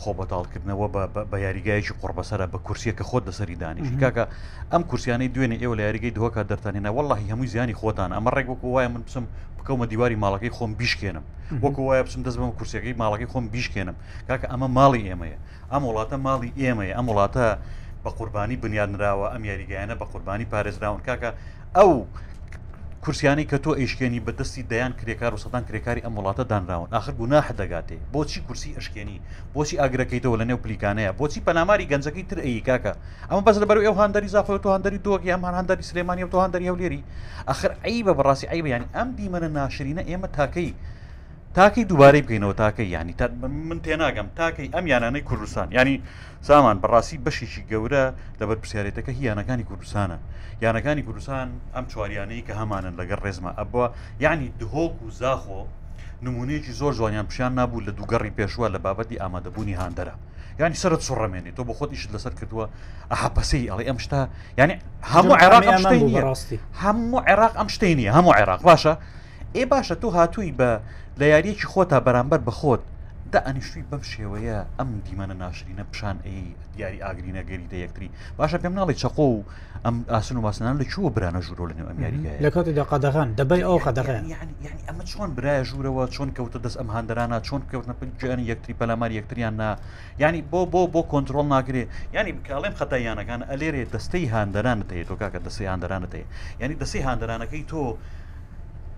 [0.00, 0.86] خۆ بەتاڵکردنەوە
[1.30, 4.24] بە یاریگایکی قڕبەسرە بە کورسیە کە خۆت لەسەری دانیشی کاکە
[4.72, 8.68] ئەم کورسیانەی دوێنێ ئێوە لە یاریگەی دۆکە دەرتانێنە وەڵی هەمووی زیانی خۆتان ئەمە ڕێک وەکو
[8.74, 9.24] وایە من بچم
[9.58, 11.24] بکەمە دیواری ماڵەکەی خۆم بیشکێنم
[11.64, 13.96] وەکو وایە بچم دەست بەم کورسەکەی ماڵەکەی خۆم بیشکێنم
[14.28, 15.38] کاکە ئەمە ماڵی ئێمەیە
[15.72, 17.46] ئەم وڵاتە ماڵی ئێمەیە ئەم وڵاتە
[18.04, 21.30] بە قوربانی بنیادراوە ئەم یاریگەیانە بە قوربانی پارێزراون کاکە
[21.76, 21.92] ئەو
[23.06, 27.46] کورسیانی کە تۆ ئیشکێنی بەدەستی دەیان کرێکار و سەدان کرێکاری ئەم وڵاتە دانراون آخر گوناح
[27.60, 29.18] دەگاتێ بۆچی کورسی ئەشکێنی
[29.54, 32.92] بۆچی ئاگرەکەیتەوە لە نێو پلیکانەیە بۆچی پەلاماری گەنجەکەی تر ئەی کاکە
[33.30, 36.68] ئەمە بەس لەبەر ئەو هەندری زافەوە تۆ هەندری دۆگی ئەم هەندری سلێمانی و تۆ هەندری
[36.70, 37.02] هەولێری
[37.52, 40.70] آخر ئەی بە بەڕاستی ئەی بەیانی ئەم دیمەنە ناشرینە ئێمە تاکەی
[41.54, 43.28] تاکەی دووبارەی بگەینەوە تاکە ینی تا
[43.68, 46.02] من تێناگەم تاکەی ئەم یانانەی کوردستان ینی
[46.40, 48.04] سامان بەڕاستی بەشیشی گەورە
[48.40, 50.16] لەبەر پرسیارێتەکە هی یانەکانی کوردستانە
[50.64, 53.88] یانەکانی کوردستان ئەم چواریانەی کە هەمانن لەگەر ڕێزمە ئەبووە
[54.24, 55.62] ینی دهۆک و زاخۆ
[56.26, 60.14] نمونەیەکی زۆر جوانیان پیشیان نبوو لە دووگەڕی پێشوە لە بابەتی ئامادەبوونی هاندەرە
[60.60, 62.64] ینی سرت سوڕەمێنێت تۆ بە خۆتیشت لەسەر کردووە
[63.12, 64.20] ئەحپەسی ئەڵێ ئەم شتا
[64.58, 64.76] ینی
[65.12, 65.62] هەموو عێراق
[66.82, 68.94] هەموو عێراق ئەم شتینی هەموو عێراق باشە
[69.56, 70.70] ئێ باشە تۆ هاتووی بە
[71.20, 72.80] لە یاریەکی خۆتا بەرامبەر بەخۆت
[73.32, 76.44] دا ئەنیشتوی بەم شێوەیە ئەم دیمەنە ناشرینە پیشان ئەی
[76.76, 79.38] دیاری ئاگرینە گەری دە یەکتری باشە پێم ناڵی چقۆ و
[79.84, 83.62] ئەم ئاسن و ماسنان لە چوە برانە ژوورۆ لەنێو ئەم یاریگە لە کاتیدا قەدەغان دەبی
[83.68, 88.44] ئەو قەدەغان ینی ئەمە چۆن برایە ژوورەوە چۆن کەوتە دەست ئەم هەندرانە چۆن کەوتنە پگیانی
[88.52, 89.70] یەکتری پەلاماری یەکتریان نا
[90.22, 91.82] ینی بۆ بۆ بۆ کۆنتترۆل ناگرێ
[92.16, 96.28] ینی کاڵێم خەتایانەکان ئەلێرێ دەستەی هاندەرانت هەیە تۆ کاکە دەستی هاندەرانت هەیە
[96.64, 97.82] ینی دەستی هاندەرانەکەی تۆ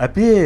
[0.03, 0.39] ئەبێ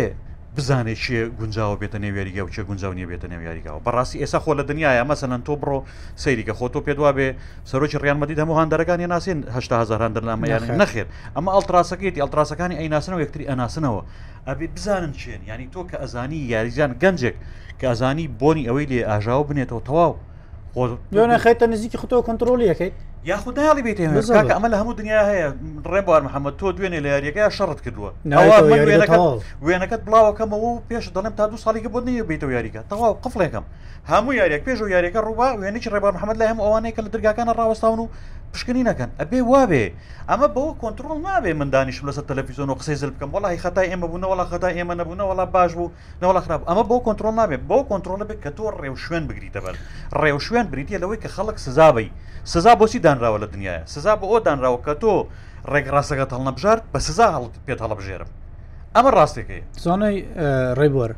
[0.57, 4.65] بزانێت چیە گونجاوە بێتە نێوێریگە و چە گونجاو نیە بێتە نێویاریگەوە بەڕاستی ئێستا خۆ لە
[4.71, 5.79] دنیاە مەسەەن تۆ بڕۆ
[6.23, 7.29] سەیریکە خۆ تۆ پێدوا بێ
[7.71, 14.03] سەرۆکی ڕیانمەدی هەموو هەندەرەکانی ناسێن هشتا هزار هەندەرنامەیان نەخێر ئەمە ئەڵتراسەکەیتی ئەڵتراسەکانی ئەیناسنەوە یەکتری ئەناسنەوە
[14.49, 17.37] ئەبێ بزانن چێن ینی تۆ کە ئەزانی یاریزیان گەنجێک
[17.79, 20.13] کە ئەزانی بۆنی ئەوەی لێ ئاژاو بنێتەوە تەواو
[20.79, 22.93] خۆ خیتە نزیکی خۆ کنتترۆلیەکەیت
[23.31, 25.49] یاخودایڵی بێت ئەمە لە هەموو دنیا هەیە
[25.93, 28.11] ڕێبوار محەممەد تۆ دوێنێ لە یاریەکە شەڕت کردووە
[29.67, 33.65] وێنەکەت بڵاوەکەمەوە و پێش دەڵم تا دو ساڵێکی بۆ نیە بێتەوە یاریکە تەواو قفلێکم
[34.13, 37.53] هەموو یاریێک پێش و یاریەکە ڕووبا وێنێکی ڕێبار محەممەد لە هەم ئەوانەیە کە لە دەرگاکانە
[37.61, 38.07] ڕوەستاون و
[38.55, 39.85] پشکنی نەکەن ئەبێ وابێ
[40.29, 44.25] ئەمە بەوە کۆنتترۆل نابێ مندانیشم لەسەر تەلەفیزۆن و قسەی زل بکەم وڵی خەتای ئێمە بوون
[44.31, 48.23] وڵا خەدا ئێمە نەبوون وڵا باش بوو نەوەڵ خراپ ئەمە بۆ کۆنتترۆل نابێ بۆ کۆنتترۆل
[48.29, 49.77] بێت کە تۆ ڕێو شوێن بگریتە بەر
[50.23, 52.11] ڕێو شوێن بریتە لەوەی کە خەڵک سزابی
[52.53, 55.15] سزا بۆسی دانراوە لە دنیاە سزا بۆ ئەو دانراوە کە تۆ
[55.73, 58.31] ڕێکڕاستەکەت هەڵنەبژار بە سزا هەڵ پێت هەڵبژێرم
[58.97, 60.17] ئەمە ڕاستێکی زۆنەی
[60.79, 61.13] ڕێبوەر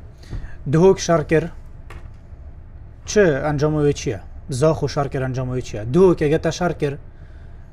[0.73, 1.45] دهۆک شارکر
[3.11, 4.19] چه ئەنجامەوە چییە؟
[4.61, 6.99] زاخ و شارکر ئەنجامەوە چییە؟ دووەکێگەتە شارکرد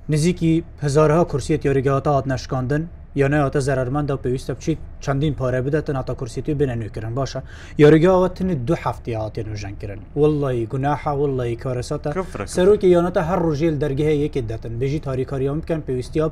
[0.10, 2.82] نزیکی هزارها کورسیت یاریگەهاتە هات نەشکاندن
[3.16, 7.40] یا نەیاتە زەرمەدا و پێویستە بچیت چەندین پارە بدەتە ناتا کورسیتی بنە نوێکردن باشە
[7.84, 12.10] یاریگاوەتنی دو هەفتی هااتێ نوژەنکردن وڵی گوناحاوڵی کارەساتە
[12.56, 16.32] سەرۆکی یانەتە هەر ڕژێل دەرگەهەیە یەکێک دەتن بژی تاریکاریان بکەن پێویستیاب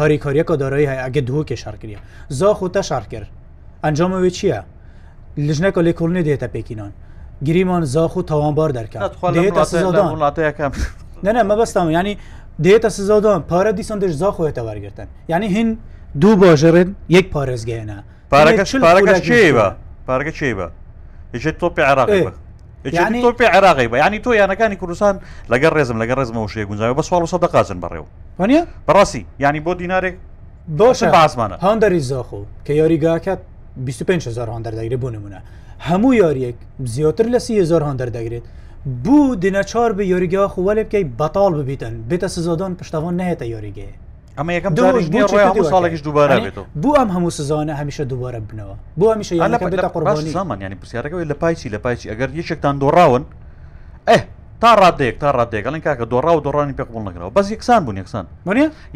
[0.00, 2.00] هاریکاریەکە دارایی هەیە ئەگە دووکێ شارکردە
[2.40, 3.28] زاخۆتە شار کرد
[3.84, 4.60] ئەنجامەوێ چییە؟
[5.46, 6.90] لژنەکە لێکۆڵنی دێتە پێکینان
[7.46, 10.72] گریمان زاخ و تاوانبار دەکات وڵاتەکەم
[11.24, 12.14] نەنە مەبەستام ینی
[12.62, 15.68] دێتە سزادان پارە دیسان دش زا خۆێتە وەرگتن یعنی هین
[16.22, 17.98] دوو باژڕن یەک پارێزگەێنە
[18.34, 19.66] پارەکە پارەکە چێوە
[20.08, 20.66] پارەکە چێوە
[21.36, 22.22] یشێت تۆپی عراقی
[23.26, 25.14] تۆپی عراقی بە ینی تۆ یانەکانی کوردستان
[25.52, 29.72] لەگە ڕێزم لەگە ڕێزمەوە شێ گونجاوە بە سوال سە دەقازن بەڕێوە وانە بەڕاستی ینی بۆ
[29.82, 30.14] دینارێک
[30.78, 33.38] باشە باسمانە هەندری زاخۆ کە یاریگاکات
[33.76, 35.40] 25 هزار هەندەردەگری بوونممونە
[35.88, 38.42] هەموو یاریەک زیاتر لە سی هزار هەندەردەگرێت
[38.86, 43.94] بوو دنەچار بە یۆریگەوە خووەێ بکەی بەتاڵ ببیتن بێتە سزۆدان پشتەوان نهێتە یۆریگەیە
[44.38, 44.72] ئەمە یەکەم
[45.74, 49.58] ساڵێکش دووبارە بێت بوو ئەم هەموو سزانە هەمیشە دووبارە بنەوە بۆ هەمیشە لە
[49.94, 53.22] قڕبانی زمان ینی پرسیارەکەی لە پایچی لە پایچی ئەگەر یەکێکتان دۆڕاون
[54.08, 54.18] ئە
[54.62, 58.24] تا ڕادێک تا ڕادێکگەڵن کاکە دۆڕا و دۆڕانی پێقبڵ نکرەوە بەس یەکسان بوون یەکسان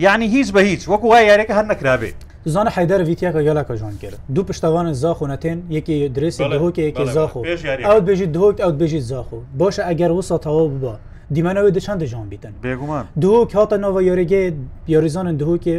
[0.05, 2.19] یعنی هیچ بە هیچ وەکو وای یارێکە هەر نەکرابێت
[2.55, 7.33] زانە حیدار ویتیەکە گەلاکە ژۆن کرد دوو پشتوانە زاخ و نەتێن یەکی درێسی دهۆکێکی زاخ
[7.37, 7.43] و
[7.89, 10.95] ئەو بێژی دهۆک ئەو بێژی زاخ و باشە ئەگەر وسە تەواو ببە
[11.35, 14.47] دیمەەوەی دەچەند دەژان بیتن بێگومان دوۆک هاتە نەوە یۆرەگەی
[14.95, 15.77] یۆریزانن دهۆکێ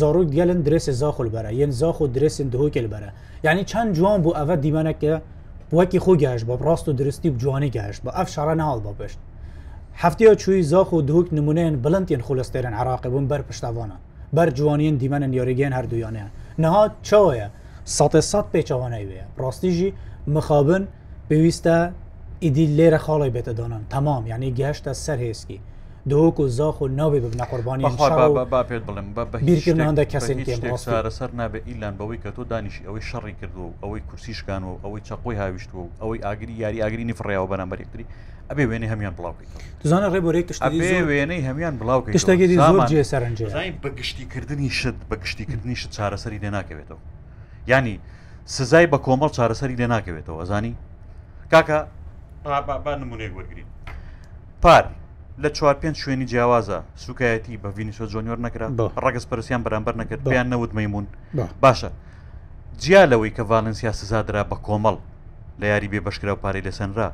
[0.00, 3.10] زارۆک گەلن درێسی زاخل بەرە یەن زاخ و درێسن دهۆکل بەرە
[3.46, 5.14] یعنی چەند جوان بوو ئەوە دیمەنەکە
[5.76, 9.18] وەکی خۆ گەشت بە ڕاست و درستی جوانی گەشت بە ئەف شارە ناڵ بەپشت
[10.02, 13.96] هەفتەیە چووی زاخ و دوک نمونەیەن بلندیان خولستێرن عراقی بوون بەر پشتوانە
[14.34, 16.30] بەرجوانیان دیمەن یاریگەیان هەردوویانیان
[16.64, 17.48] نەها چاوەیە
[17.98, 19.90] ساتێ سات پێچوانەی وێ ڕاستیژی
[20.36, 20.82] مخابن
[21.28, 21.76] پێویستە
[22.44, 25.60] ئیدی لێرە خاڵی بێتە دانان تەمام یعنی گەشتە سەر هێسکی
[26.10, 27.84] دۆک و زاخ و ناوێ ببنە قوربانی
[28.68, 29.06] پێت بڵم
[29.46, 34.72] بیرکردندا کەسێنسەر نابێت ئیلان بەوەی کە تۆ دانیشی ئەوەی شەڕی کردو و ئەوەی کورسیشکان و
[34.84, 38.04] ئەوەی چقۆی هاویشت و ئەوەی ئاگری یاری ئاگرینی فڕیاوە بەنامبەرێکتری
[38.50, 39.48] ئەبێ وێنی هەمان بڵاوکەیت
[39.82, 40.46] دزانە ڕێبۆرێک
[41.10, 43.38] وێنەی هەمان بڵاوکە شتێکی زۆر جێ سەرنج
[43.82, 47.00] بە گشتیکردنی شت بە گشتیکردنی شت چارەسەری لێ ناکەوێتەوە
[47.72, 47.94] ینی
[48.56, 50.72] سزای بە کۆمەڵ چارەسەری لێ ناکەوێتەوە ئەزانی
[51.52, 51.78] کاکە
[53.02, 53.68] نمونەیە وەرگین
[54.62, 54.84] پار
[55.42, 58.66] لە چوار پێنج شوێنی جیاوازە سوکایەتی بە ڤینیسۆ جۆنیۆر نەکرا
[59.04, 61.04] ڕگەس پرسیان بەرامبەر نەکرد بیان نەوت مەمون
[61.62, 61.90] باشە
[62.82, 64.96] جیا لەوەی کە ڤالنسیا سزادرا بە کۆمەڵ
[65.60, 67.08] لە یاری بێ بەشکرا و پارەی لەسەنرا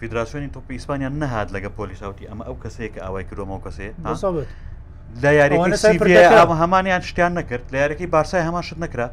[0.00, 3.92] فیدراسیۆنی تۆپی ئیسپانیا نەهات لەگە پۆلیساوتی ئەمە ئەو کەسەیە کە ئاوای کردۆمەوە کەسەیە
[5.22, 9.06] لە یاریەکە هەمانیان شتیان نەکرد لە یارەکەی بارسای هەماشت نەکرا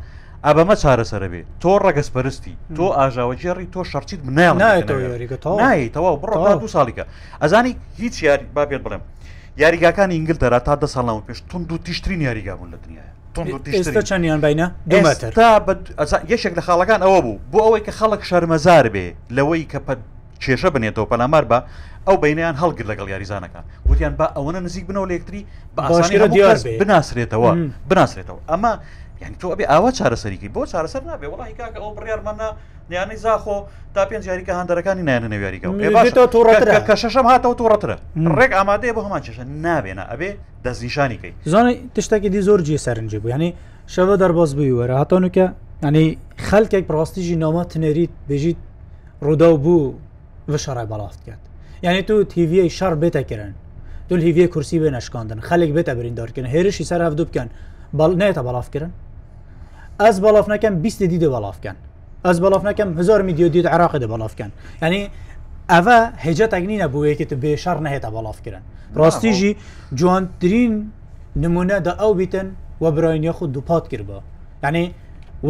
[0.46, 7.04] ئابەمە چارەسەرە بێ تۆ ڕەگەسپەرستی تۆ ئاژاوەجێڕی تۆ شەرچیت بنایەوە بڕ دو ساڵیکە
[7.42, 9.02] ئەزانی هیچ یاری با پێت بڵێم
[9.58, 14.68] یاریگاکان ئینگلتەرا تا دە ساڵەوە پێش تون دو تیشترین یاریگا بوون لە دنیاە چەندیان بینە
[16.32, 19.80] یەشێک لە خاڵەکان ئەوە بوو بۆ ئەوەی کە خەڵک شەرمەزار بێ لەوەی کە
[20.44, 21.60] کێشە بنێتەوە پەلامار بە
[22.08, 25.42] ئەو بینیان هەڵگر لەگەڵ یاریزانەکە گوتیان بە ئەوەنە نزیک بنەوە لەکتری
[26.82, 27.52] بناسرێتەوە
[27.90, 28.72] بناسرێتەوە ئەمە
[29.22, 32.34] یعنی تۆ ئەبێ ئاوا چارەسەریکی بۆ چارەسەر نابێ وڵی کاکە ئەو بڕیارمەە
[32.92, 33.58] نیانی زاخۆ
[33.96, 35.68] تا پێنج یاریکە هەندەرەکانی نیانە نەویاریکە
[36.90, 37.96] کە شەشەم هاتەوە تۆڕەترە
[38.40, 40.30] ڕێک ئامادەیە بۆ هەمان چێشە نابێنە ئەبێ
[40.66, 43.50] دەستنیشانیکەی زانانی تشتێکی دی زۆر جێ سەرنجی بوو ینی
[43.96, 45.46] شەوە دەرباز بووی وەرە هاتۆنکە
[45.86, 46.08] ینی
[46.50, 48.60] خەلکێک پراستیژی نامە تنەریت بێژیت
[49.26, 49.82] ڕوودا بوو
[50.56, 51.40] شەڕای بەڵافت کرد
[51.84, 53.52] یعنی تو تیVی شار بێتەکردن
[54.10, 57.48] دو هیوی کورسی بێ نشکاندن خەلێک بێتە بریندارکردن هێرشی سەر هەفتو بکەن
[57.94, 58.92] بەڵ نێتە بەڵافکردن
[60.02, 61.76] ئەس بەڵاف نەکەم 20 دیدە بەڵافکەن
[62.26, 64.50] ئەس بەڵاف نەکەم هزار میدیو دیت عراقی دە بەڵافکەن
[64.84, 65.10] ینی
[65.70, 68.64] ئەە هێجەتەک نینە بووەیەکت بێ شار نەهێتە بەڵافکردن
[69.00, 69.52] ڕاستیژی
[69.98, 70.74] جوانترین
[71.42, 72.48] نمونە دا ئەو بیتن
[72.84, 74.20] و براینە خود دووپات کردبە
[74.66, 74.86] ینی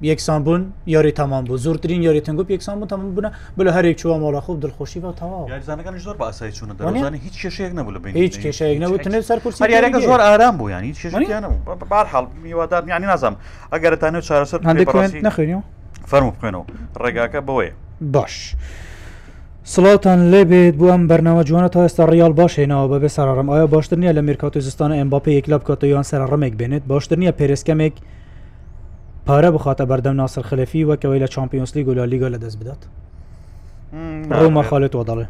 [0.00, 4.16] یەکسان بوون یاری تامان بوو زۆرترین یاری تنگوپ یەکسان بوو تەمام بوون بلە هەرێک چوە
[4.20, 8.80] ماڵا خوب دڵخۆشی بە تەواو یاریزانەکان زۆر باسای چوونە دەزانانی هیچ کێشەیەک نەبوو هیچ کێشەیەک
[8.80, 10.92] نەبوو تنێت سەر کورسی یاریەکە زۆر ئارام بوو یانی
[11.90, 13.36] بار حڵ میوادار یانی نازام
[13.72, 14.88] ئەگەرتانێت چارەسەر هەندێک
[15.26, 15.62] نخێنەوە
[16.10, 16.64] فەرمو بخێنەوە
[17.02, 18.54] ڕێگاکە بەوەیە باش.
[19.74, 24.12] سڵاتان لێبێت بۆ ئەم بەرنەوە جوانە تا ئێستا ڕیال باشێنەوە بەبێ سەرڕم ئایا باشتر نیە
[24.18, 27.94] لە میرکات و زستانە ئەمباپەیەک لە بکاتە یان سەر ڕمێک بێنێت باشتر نیە پێرسکەمێک
[29.26, 32.82] پارە بخاتە بەردەم ناسر خلەفی وەکەوەی لە چمپیۆنسلی گولا لیگە لە دەست بدات
[34.40, 35.26] ڕۆمە خاڵێت وەداڵێ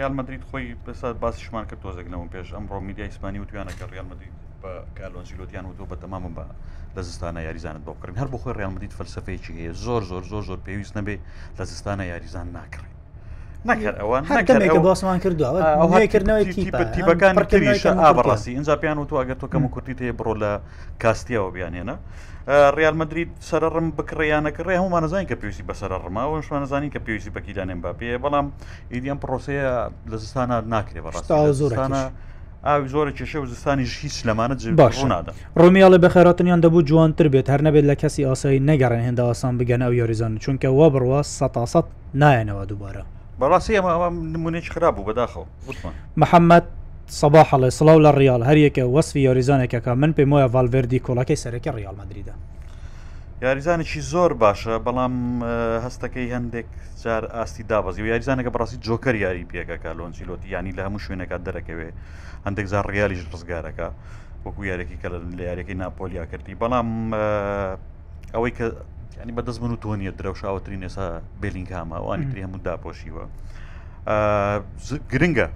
[0.00, 4.70] ڕال مدرید خۆی بەسا باسیشمان کرد تۆزەکنەوە پێش ئەمڕۆ میدیا ئیسپانی وتوانەکە ڕال مدرید بە
[4.98, 6.44] کالۆنجیلۆتیان وتۆ بە تەمام بە
[6.96, 10.42] لە زستانە یاریزانت بۆ بکردن هەر بۆ خۆی ڕال مدید فەلسفەیەکی هەیە زۆر زۆر زۆر
[10.48, 11.16] زۆر پێویست نەبێ
[11.58, 12.93] لە زستانە یاریزان ناکڕێت
[13.70, 14.08] نەکرد ئەوە
[14.88, 20.50] باسمان کردوەکردنەوەیتیپەکان کردیشە ئابڕاستی ئینجا پیان و توواگە تۆ کەم کورتی تێ بڕۆ لە
[21.02, 21.94] کاستیەوە بیانێنە
[22.78, 27.30] ریال مدرید سرە ڕم بکڕیانەکڕێ هەمومان نزانانی کە پێویستی بەسرە ڕماوە شوان نزانانی کە پێویستی
[27.36, 28.46] بەکیدانێن با پێ بەڵام
[28.92, 29.70] ئیدیان پرۆسەیە
[30.10, 32.02] لە زستانە ناکرێ بەڕاستە زۆرانە.
[32.68, 37.60] ئاوی زۆرە کێشە و زستانیش هیچ لەمانە باشنادا ڕۆمیاڵە بە خێراتنیان دەبوو جوانتر بێت هەر
[37.66, 41.46] نەبێت لە کەسی ئاسایی نەگەڕێن هێندا ئاسان بگەن ئەو یۆریزان چونکە وە بڕوە سە
[42.20, 43.04] نایەنەوە دووبارە.
[43.40, 45.46] بەڕاستی ئەمە ئەوە نمونێک خراپ بوو بەداخەوە
[46.22, 46.64] محەممەد
[47.22, 51.96] سەباح لە سڵاو لە ڕیال هەریەکە وەسفی یاریزانێکەکە من پێم وایە ڤالڤردی کۆڵەکەی سەرەکە ڕیال
[52.00, 52.34] مدریدا
[53.44, 55.14] یاریزانێکی زۆر باشە بەڵام
[55.84, 56.68] هەستەکەی هەندێک
[57.04, 61.90] جار ئاستی دابزی و یاریزانەکە بەڕاستی جۆکەر یاری پێکەکە لۆنجیلۆتی ینی لە هەموو شوێنەکە دەرەکەوێ
[62.46, 63.88] هەندێک زار ڕیالیش ڕزگارەکە
[64.44, 66.88] وەکو یارێکی کە لە یارێکی ناپۆلیا کردی بەڵام
[68.34, 68.66] ئەوەی کە
[69.22, 71.04] ینی بەدەست من و تۆ نیە درەوشاوەترین ێسا
[71.42, 73.24] بلینگ هاماوانی تری هەموو داپۆشیوە
[75.12, 75.46] گرنگە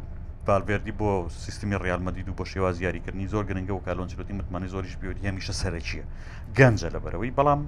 [0.46, 1.10] بالبێردی بۆ
[1.44, 6.04] سیستمی ڕالمەدید و بۆ شێواز یاریکردنی زۆر گرنگە و کالۆنجلەتی متمانی زۆریش بیوت هەمیشە سەرەکیە
[6.58, 7.60] گەنجە لە بەرەوەی بەڵام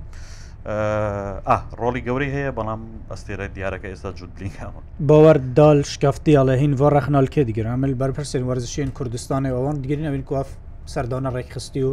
[1.80, 7.92] ڕۆلی گەورەی هەیە بەڵام ئەستێرە دیارەکە ئێستا جوود بلینکامون بەوەردال شکفتیاڵە هین بۆ ڕەخنالکێ دیگەرامل
[8.02, 10.48] بەرپرسن وەرزشین کوردستانی ئەوان دیگرین ئەوین کوف
[10.94, 11.90] سەردانە ڕێکخستی و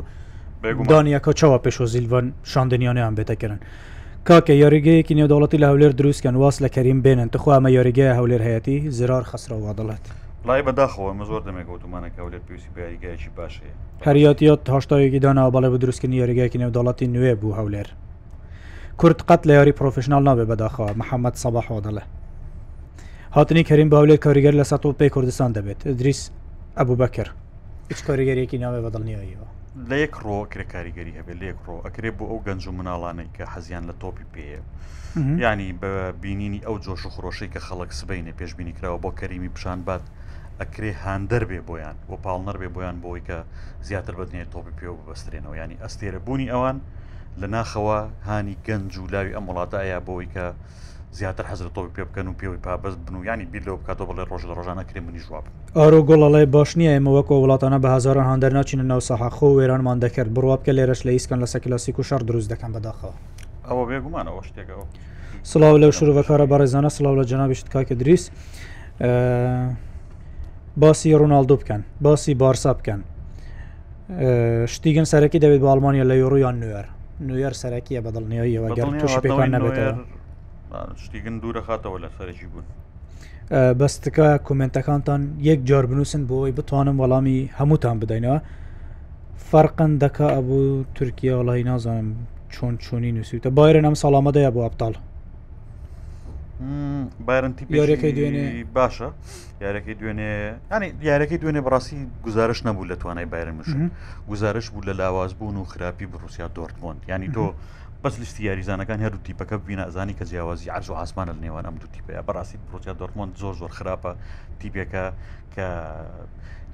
[0.63, 3.59] دانیەکە چاوە پێشۆزیلڤەن شاندنیانیان بێتەکردن
[4.27, 8.79] کاکە یاریگەیەکی نێودەوڵەتی لە هەولێر دروستکەن واز لە کەریم بێنن تخوا ئەمە یاریگەیە هەولێر هەیەی
[8.97, 10.03] زرار خسرەوە دەڵێت
[10.47, 13.73] لای بەداخەوە مە زۆر دەمێک گوتومانەکە هەولێر پێویستی یاریگایکی باشەیە
[14.07, 17.87] هەریاتیات هاشتایەکی داناوە بەڵێ بە دروستکردنی یاریگایکی نێودەوڵەتی نوێ بوو هەولێر
[18.99, 22.03] کورد قەت لە یاری پرۆفشنال نابێ بەداخەوە محەممەد سەباحەوە دەڵێ
[23.35, 26.21] هاتنی کەریم باولێر کاریگەر لە سە پێی کوردستان دەبێت دریس
[26.77, 27.33] ئەبوو بەکرد
[27.91, 29.47] هیچ کاریگەریەکی ناوێ بەدڵنیاییەوە
[29.89, 33.29] لە یەک ڕۆ کرێ کاریگەری هەبێت لە یەک ڕۆ ئەکرێ بۆ ئەو گەنج و مناڵانەی
[33.35, 34.61] کە حەزیان لە تۆپی پێەیە
[35.43, 35.91] ینی بە
[36.23, 40.03] بینینی ئەو جۆش و خۆشەی کە خەڵک سبینێ پێشببینی کراوە بۆ کەریمی پیشان بات
[40.61, 43.37] ئەکرێ هاندەر بێ بۆیان بۆ پاڵنەر بێ بۆیان بۆی کە
[43.87, 46.77] زیاتر بەدنێ تۆپی پێ و بەسترێنەوە ینی ئەستێرە بوونی ئەوان
[47.41, 50.45] لە ناخەوە هانی گەنج و لاوی ئەم وڵاتە ئایا بۆی کە
[51.19, 54.23] زیاتر حەزر تۆ پێ بکەن و پێوەی پابست بن و ینی بیر لەو بکاتەوە بڵێ
[54.31, 55.45] ڕۆژ لە ڕۆژانە کرێ منی ژواب
[55.77, 60.55] ئارۆ گوڵەڵێ باش نییە ئێمەوەکو وڵاتانە بە هزاران هەندەر ناچینە ناو سەحاخۆ وێرانمان دەکرد بڕوا
[60.59, 63.13] بکە لێرەش لە ئیسکن لە سەکلاسیک و شار دروست دەکەم بەداخەوە
[63.67, 64.85] ئەوە بێگومانەوە شتێکەوە
[65.51, 68.23] سلااو لەو شروعەکارە بەڕێزانە سلااو لە جنابیشت کاکە دریس
[70.77, 72.99] باسی ڕووناالدۆ بکەن باسی بارسا بکەن
[74.73, 76.85] شتیگەن سەرەکی دەوێت بە ئەلمانیا لە یۆڕویان نوێر
[77.27, 80.16] نوێر سەرەکیە بەدڵنیەوەیەوە گەرتوش پێکان نەبێتەوە
[81.01, 82.65] شتیگن دوورە خاتەوە لە سەرێکی بوون
[83.79, 88.39] بەستەکە کومنتەکانتان یەک جار بنووسن بۆی بتوانم وەڵامی هەمووتان بدەینەوە
[89.49, 92.09] فەرقند دەکا ئەبوو تورکیا وڵی نازانم
[92.53, 94.95] چۆن چۆنی نووسیتە باێرن ئەم ساڵامەدەیە بۆ ئەبتال
[97.27, 98.45] بارنتی یارەکەی دوێنێ
[98.77, 99.09] باشە
[99.65, 100.31] یارەکەی دوێنێ
[100.73, 103.91] ینی یارەکەی دوێنێ بڕاستی گزارش نەبوو لە توانای بارن مشن
[104.31, 107.45] گزارش بوو لە لاواز بوون و خراپی بڕوسیا دۆرتمۆند ینی تۆ
[108.05, 111.77] بەس لیستی یاریزانەکان هەر دوتیپەکە بینە ئەزانی کە جیاوازی عرز و ئاسمانە لە نێوان ئەم
[111.83, 114.11] دوتیپەیە بەڕاستی پرۆتیا دۆرمۆند زۆر زۆر خراپە
[114.59, 115.05] تیپێکە
[115.55, 115.67] کە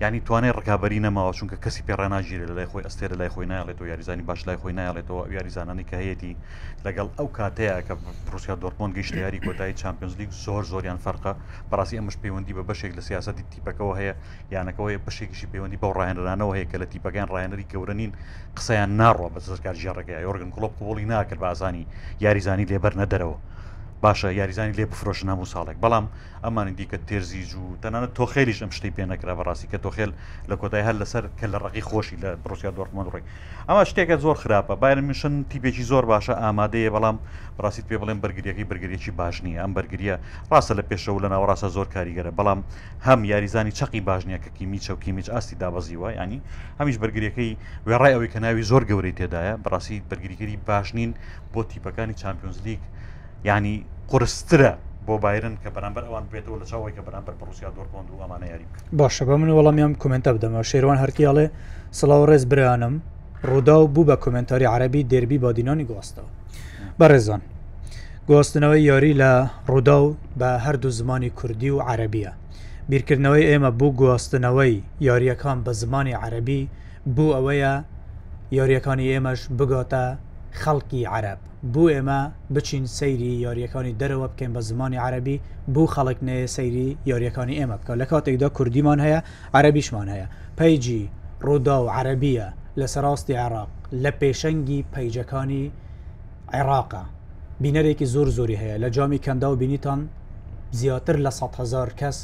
[0.02, 4.26] ینی توانای ڕکابی نەماوە چونکە کەسی پێڕناژیرە لە لای خۆی ئەستێرە لای خۆی نایڵێتەوە یاریزانی
[4.30, 6.34] باش لای خۆی نایڵێتەوە یاریزانانی کە هەیەی
[6.86, 7.94] لەگەڵ ئەو کاتەیە کە
[8.28, 11.32] پرسییا دۆرپۆن گەیشت یاری کۆتایی چمپیۆنز لیگ زۆر زۆریان فەرقە
[11.70, 14.14] بەڕاستی ئەمەش پەیوەندی بە بەشێک لە سیاستی تیپەکەەوە هەیە
[14.56, 18.12] یانەکەەوەی بەشێکیشی پەیوەندی بەو ڕاهێنرانەوە هەیە کە لە تیپەکان ڕایەنەری گەورە نین
[18.58, 21.84] قسەیان ناڕوە بە سەرکار ژێڕەکە یۆرگن کلۆپ قوڵی ناکرد بازانی
[22.26, 23.38] یاریزانی لێبەر نەدەرەوە
[24.04, 26.06] باشە یاریزانی لێ بفرۆشن هەموو ساڵێک بەڵام
[26.44, 30.12] ئەمانی دیکە تێزیج و تەنانە تۆخێلیش ئەم شتی پێ نەکرا بەڕاستی کە تۆخێل
[30.50, 33.26] لە کۆتای هەر لەسەر کە لە ڕقی خۆشی لە بڕۆسیا دۆرتمان ڕێک
[33.70, 37.18] ئەمە شتێکە زۆر خراپە بایر میشن تیبێکی زۆر باشە ئامادەیە بەڵام
[37.64, 40.16] ڕاستیت پێ بڵێن بەرگریەکەی بەرگریەکی باش نیە ئەم بەرگریە
[40.52, 42.60] ڕاستە لە پێشەوە لە ناوەڕاستە زۆر کاریگەرە بەڵام
[43.08, 46.40] هەم یاریزانی چقی باشنیە کە کیمی چەوکی میچ ئاستی دابەزیوە ینی
[46.80, 47.52] هەمیش بەرگریەکەی
[47.88, 51.12] وێڕای ئەوەی کە ناوی زۆر گەورەی تێدایە بڕاستی بەرگریگەری باش نین
[51.54, 52.80] بۆ تیپەکانی چمپیۆنز لیگ
[53.50, 53.78] ینی
[54.14, 54.72] قرسترە
[55.08, 58.66] بۆ بایرن کە بەرامبەر ئەوان بێتەوە لە چاوەی کە بەرامبەر بەڕوسیا دۆرپۆند و ئەمانە یاری
[59.00, 61.46] باشە بە من وەڵامیان کمنتە بدەمەوە شێوان هەرکیاڵێ
[62.00, 62.94] سلااو ڕێز برانم
[63.48, 66.30] ڕوودا و بوو بە کمنتاری عربی دەربی بادینانی گواستەوە
[67.00, 67.42] بەڕێزان
[68.30, 69.32] گواستنەوەی یاری لە
[69.72, 70.08] ڕوودا و
[70.40, 72.32] بە هەردوو زمانی کوردی و عربیە
[72.90, 74.76] بیرکردنەوەی ئێمە بوو گواستنەوەی
[75.10, 76.62] یاریەکان بە زمانی عربی
[77.16, 77.74] بوو ئەوەیە
[78.58, 80.06] یاریەکانی ئێمەش بگاتە
[80.62, 81.38] خەڵکی عرب
[81.74, 82.22] بوو ئێمە
[82.56, 85.38] بچین سەیری یاریەکانی دەرەوە بکەین بە زمانی عربی
[85.74, 89.20] بوو خەڵک نەیە سەیری یاریەکانی ئێمە بکە لە کاتێکدا کوردیمان هەیە
[89.58, 91.02] عربیشمان هەیە پەیجی
[91.46, 92.48] ڕوودا و عربیە
[92.80, 93.70] لە سەراستی عراق
[94.04, 95.64] لە پێشەنگی پەیجەکانی
[96.56, 97.04] عێراقا
[97.64, 100.02] بینەرێکی زۆر زۆری هەیە لە جامی کەندا و بینیتان
[100.80, 102.18] زیاتر لە 100هزار کەس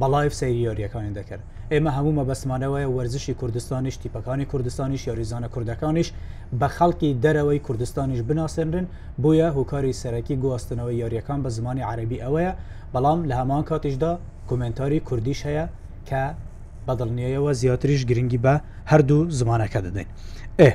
[0.00, 1.44] بەڵایف سەیری یاریەکانی دەکرد
[1.74, 6.08] ئێمە هەموو مەبەسمانەوەی وەرزشی کوردستانیش تیپەکانی کوردستانیش یاریزانە کوردەکانیش
[6.60, 8.86] بە خەڵکی دەرەوەی کوردستانیش بناسێنرن
[9.22, 12.52] بۆیە هوکاری سەرەکی گواستنەوەی یاریەکان بە زمانی عربی ئەوەیە
[12.94, 14.12] بەڵام لە هەمان کاتیشدا
[14.48, 15.64] کومنتاری کوردیش هەیە
[16.08, 16.22] کە
[16.86, 18.54] بەدڵنیەوە زیاتریش گرنگی بە
[18.92, 20.08] هەردوو زمانەکە دەدەین
[20.60, 20.70] ئێ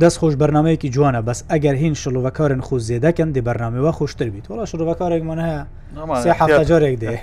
[0.00, 4.64] دەست خۆش بەرنمەیەکی جوانە بەس ئەگەر هین شلوڤکارن خو زیێدەکەن دی بەرنمەوە خۆشتر بیت وڵا
[4.72, 7.18] شلوڤکارێکمان هەیە جارێک دێ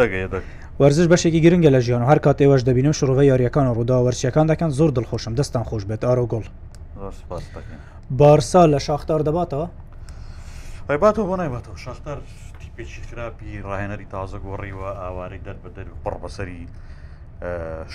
[0.00, 0.26] دەگەی
[0.78, 4.46] وەرزش بەشێکی گرنگگە لە ژیان و هەر کات ئێوەش دەبینم شڕۆڤە یاریەکان و ڕوودا وەرسیەکان
[4.52, 6.44] دەکەن زۆر دڵخۆشم دەستان خۆش بێت ئارۆگۆڵ
[8.20, 9.66] بارسا لە شاختار دەباتەوە
[10.90, 12.18] ڕێباتەوە بۆ نایباتەوە شاختار
[12.76, 16.60] پێچیکراپی ڕاهێنەری تازە گۆڕیوە ئاواری دەر بە دەر پڕ بەسەری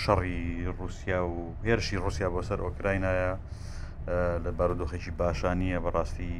[0.04, 0.42] شەڕی
[0.78, 3.32] رووسیا و هێرشی رووسیا بۆ سەر ئۆکراینایە
[4.44, 6.34] لە بارودۆخێکی باشانیە بەڕاستی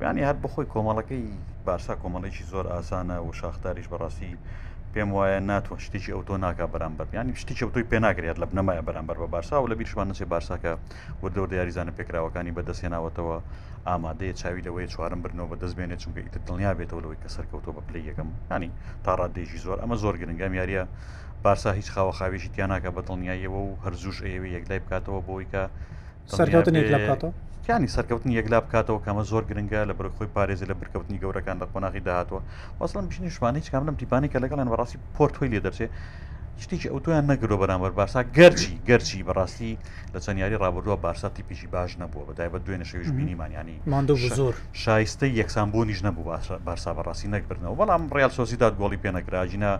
[0.00, 1.30] بیانی هەر بخۆی کۆمەڵەکەی
[1.66, 4.30] بارسا کۆمەڵێکی زۆر ئاسانە و شاختاریش بەڕاستی
[4.94, 9.16] پێم وایە ناتوە شتێکی ئەو تۆ ناکە بەرامبەر ینی شتێکی ئەوتۆی پێناگرێت لە بنەمایە بەرامبەر
[9.22, 10.72] بە بارسا و لە بیرشمان نچێ بارساکە
[11.22, 13.36] وەردەور یاریزانە پێکراوەکانی بەدەستێناوەتەوە
[13.88, 18.02] ئامادەیە چاوی لەوەی چوارم برنەوە بەدەست بێنێت چونکە دڵنیا بێتەوە لەوەی کە سەرکەوتۆ بە پلی
[18.10, 18.70] یەکەم ینی
[19.04, 20.82] تاڕادێژی زۆر ئەمە زۆر گرنگام یاریە
[21.44, 25.62] بارسا هیچ خاوە خاوێژی تیانناکە بە دڵنیاییەوە و هەرزوش ئەوەی یەکلای بکاتەوە بۆیکە
[26.36, 27.32] سەرکەوتن یەکلا بکاتەوە
[27.66, 32.02] تیانی سەرکەوتنی یەکلا بکاتەوە کەمە زۆر گرنگە لە بەرخۆی پارێزی لە برکەوتنی گەورەکان لە قۆناغی
[32.06, 32.40] داهاتوە
[32.80, 35.90] وەسڵم بشنی شوانەی چ کاملم تیپانی کە لەگەڵیان بەڕاستی پۆرتۆی لێ دەرسێت
[36.62, 39.72] شتێکی ئەو تویان نەگرۆ بەرامبەر بارسا گەرجی گەرچی بەڕاستی
[40.14, 45.32] لە چەندیاری ڕابردووە بارساتی پیشی باش نەبووە بەدای بە دوێنە شەویش بینیمانیانی ماندۆ زۆر شایستەی
[45.40, 46.24] یەکسانبوونیش نەبوو
[46.68, 49.70] بارسا بەڕاستی نەکردنەوە بەڵام ڕیال سۆسیداد گۆڵی پێنەگراژینە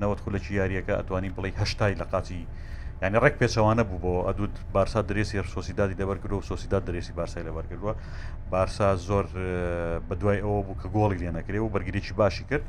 [0.00, 2.42] نەوەت خولەکی یاریەکە ئەتوانی بڵی هەشتای لە قاچی
[3.02, 7.92] ینی ڕێک پێچەوانە بوو بۆ ئەدوود بارسا درێسی سۆسیدادی دەبەرکردو و سۆسیدا درێسی بارسای لەبەرکردووە
[8.52, 9.26] بارسا زۆر
[10.08, 12.64] بە دوای ئەوە بوو کە گۆڵی لێ نەکرێ و بەرگریی باشی کرد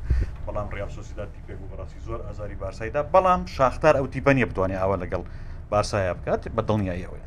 [0.46, 4.96] بەڵام ڕیا سۆسیداتی پێ بوو بەڕاستی زۆر ئازاری بارسایدا بەڵام شاختار ئەو تیبەنیە بتوانێت ئەوە
[5.02, 5.22] لەگەڵ
[5.72, 7.22] بارسایە بکات بە دڵنیاییەوەی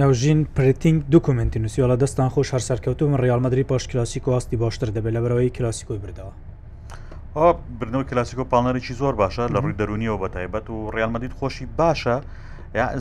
[0.00, 4.88] ناوژین پرتینگ دوکمنتی نووسیۆڵە دەستان خۆش هەر سەرکەوتو من ڕالمەدرری پاش کلاسیک و ئاستی باشتر
[4.96, 6.32] دەبێت لەبەرەوەی کلاسیکۆی بردەوە
[7.46, 12.16] بردنەوە کلاسیکۆ پاڵنەرێکی زۆر باشە لە ڕووی دەرونیەوە بە تایبەت و ڕالمەدید خۆشی باشە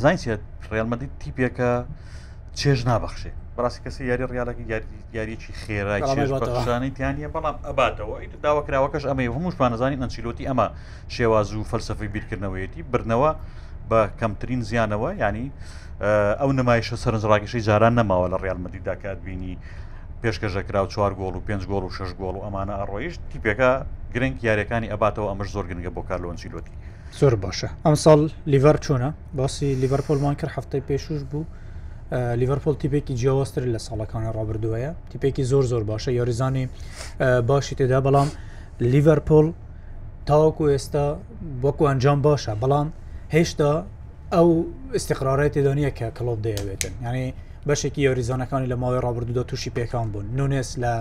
[0.04, 0.39] زانسیێت
[0.73, 1.71] ڕالمەدید تیپێکە
[2.60, 4.62] چێژ نابەخشێ بەڕاستی کەسی یاری ڕیالەکە
[5.17, 10.67] یاریەکی خێراانی تیانە بەڵام ئەباتەوە داواکراوەکەش ئەمە هەمووشمانەزانی ئەنچیلۆتی ئەمە
[11.15, 13.32] شێواز و فەلسفی بیرکردنەوەیەتی برنەوە
[13.89, 15.47] بە کەمترین زیانەوە ینی
[16.41, 19.54] ئەو نمایشە سەرنجڕاکیشی جاران نەماوە لە ڕالمەدی داکات بینی
[20.23, 23.71] پێشکەژەکرا و چوار گۆڵ و پێنج گۆڵ و شش گۆڵ و ئەمانە ئەڕۆیش تیپێکە
[24.17, 26.73] گرنگ یاریەکانی ئەباتەوە ئەمەش زۆر گرنگە بۆ کارلۆنجیلۆتی
[27.19, 28.19] زۆر باشە ئەم ساڵ
[28.53, 31.43] لیڤەر چۆنە باسی لیڤەرپۆلمان کرد هەفتەی پێشوش بوو
[32.41, 36.65] لیڤەرپۆل تیپێکی جیاواستر لە ساڵەکانە ڕابردووەیە تیپێکی زۆر زۆر باشە یاریزانی
[37.49, 38.30] باشی تێدا بەڵام
[38.91, 39.47] لیڤەرپۆل
[40.27, 41.06] تاوەکو ئێستا
[41.63, 42.88] وەکو ئەنجام باشە بەڵام
[43.36, 43.71] هێشتا
[44.36, 44.49] ئەو
[44.97, 47.25] استقرارەتی دانیە کە کلۆب دەیەوێتن یعنی
[47.69, 50.93] بەشێکی یاریزانەکانی لە ماوەی ڕابردودا تووشی پێکان بوون نونێس لە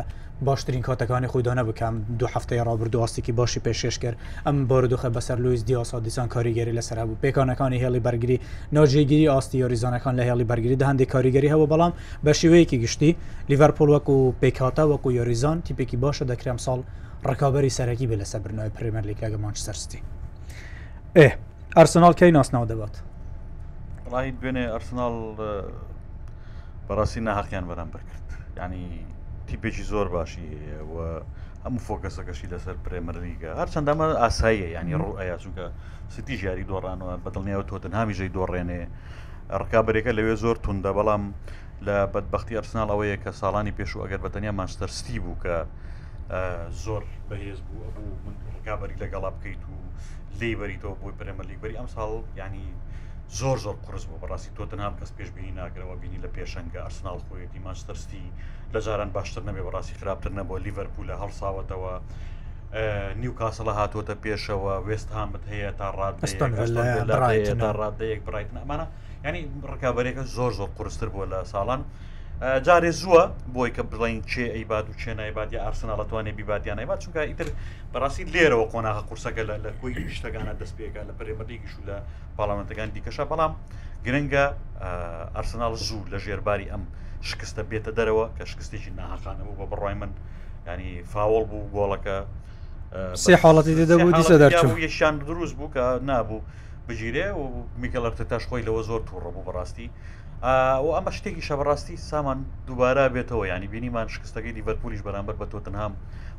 [0.42, 5.62] باشترین کاتەکانی خۆدانە بکەم دو هەفتەیە ڕابردو ئاستێکی باشی پێشێش کرد ئەم بارودوخە بەسەر لویس
[5.68, 8.38] دیاسا دیسان کاریگەری لەسەر بوو پێکانەکانی هێڵی بەرگری
[8.76, 11.92] ناجێگیری ئاستی یاریزانەکان لە هێڵی بەرگری دەهندی کاریگەری هەوە بەڵام
[12.24, 13.11] بە شێوەیەکی گشتی
[13.50, 16.81] لیڤەرپۆل وەکو پێکاتە وەکو یاریزان تیپێکی باشە دەکرێم ساڵ
[17.31, 20.00] ڕکابی سەرەکی بێ لەسەر برنەوەی پرمەرلیکاگە مانچسەرستی
[21.18, 21.29] ئێ
[21.76, 22.94] ئەرسنال کەی ناسناو دەبات
[24.12, 25.16] ڕاهید بێنێ ئەرسنال
[26.88, 28.27] بەڕاستی ناحقیان بەرامبەر کرد
[28.62, 29.05] ینی
[29.49, 31.09] تیپێکی زۆر باشی هەیەەوە
[31.64, 35.64] هەموو فۆکەسەکەشی لەسەر پرێمەرلیگە هەرچەندامە ئاساییە ینی ڕوئیا چونکە
[36.14, 38.81] ستی ژاری دۆڕانەوە بەدڵنیاوە تۆتن هامیژەی دۆڕێنێ
[39.61, 41.25] ڕکابێکەکە لەوێ زۆر تونندە بەڵام
[41.87, 45.57] لە بەدبختی ئەرسناڵەوەیە کە ساڵانی پێش و ئەگەر بەتەنیا ماستەرستی بوو کە
[46.85, 48.14] زۆر بەهێز بوو ئەبوو
[48.57, 49.77] ڕکابی لەگەڵا بکەیت و
[50.40, 52.66] لێبەریتەوە بۆی پرێمەلیگبەری ئەم ساڵ ینی
[53.39, 57.61] زۆر زۆر قرس بوو بەڕاستی تۆ تەنام کەس پێشبینی ناگرەوە بینی لە پێشەنگە ئەرسناڵ خۆیەتی
[57.67, 58.25] ماچتەرستی
[58.75, 61.95] لە جاران باشتر نەبێ بەڕاستی خراپتر نەبووە لیڤەرپول لە هەڵساوەتەوە
[63.21, 68.87] نیو کاسەڵە هاتوۆتە پێشەوە وێست هامت هەیە تا ڕادێک تا ڕادەیەک برایتن ئەمانە
[69.27, 71.81] ینی ڕکابەرێکە زۆر زۆر قرستر بووە لە ساڵان.
[72.40, 73.22] جارێ زووە
[73.55, 77.49] بۆی کە بڵین چێ ئەیباد و چێ نایباد یا ئارسناڵەتوانێ بیباتیان نایبات چونکە ئیتر
[77.92, 81.96] بەڕاستی لێرەوە قۆناغ قورسەکە لە لە کوی شتەکانە دەستپێکە لە پەرێمەریگیش و لە
[82.37, 83.53] پاڵامەتەکان دیکەشە بەڵام
[84.07, 84.44] گرنگە
[85.35, 86.83] ئارسناڵ زوو لە ژێرباری ئەم
[87.29, 90.11] شکستە بێتە دەرەوە کە شکستێکی ناهاقانە بوو بە بڕای من
[90.70, 92.16] ینی فاوەڵ بوو گۆڵەکە
[93.27, 96.38] سێ حاڵەتی دەبوو دیسە دەرچوو یەشان دروست بوو کە نابوو
[96.88, 97.42] بگیرێ و
[97.83, 99.88] میکەلەر تەتاش خۆی لەوە زۆر تووڕە بوو بەڕاستی
[100.44, 105.94] و ئەمە شتێکی شەڕاستی سامان دووبارە بێتەوە ینی بینیمان شکستەکەی دیڤەرپولیش بەرامبەر بە تۆتنهام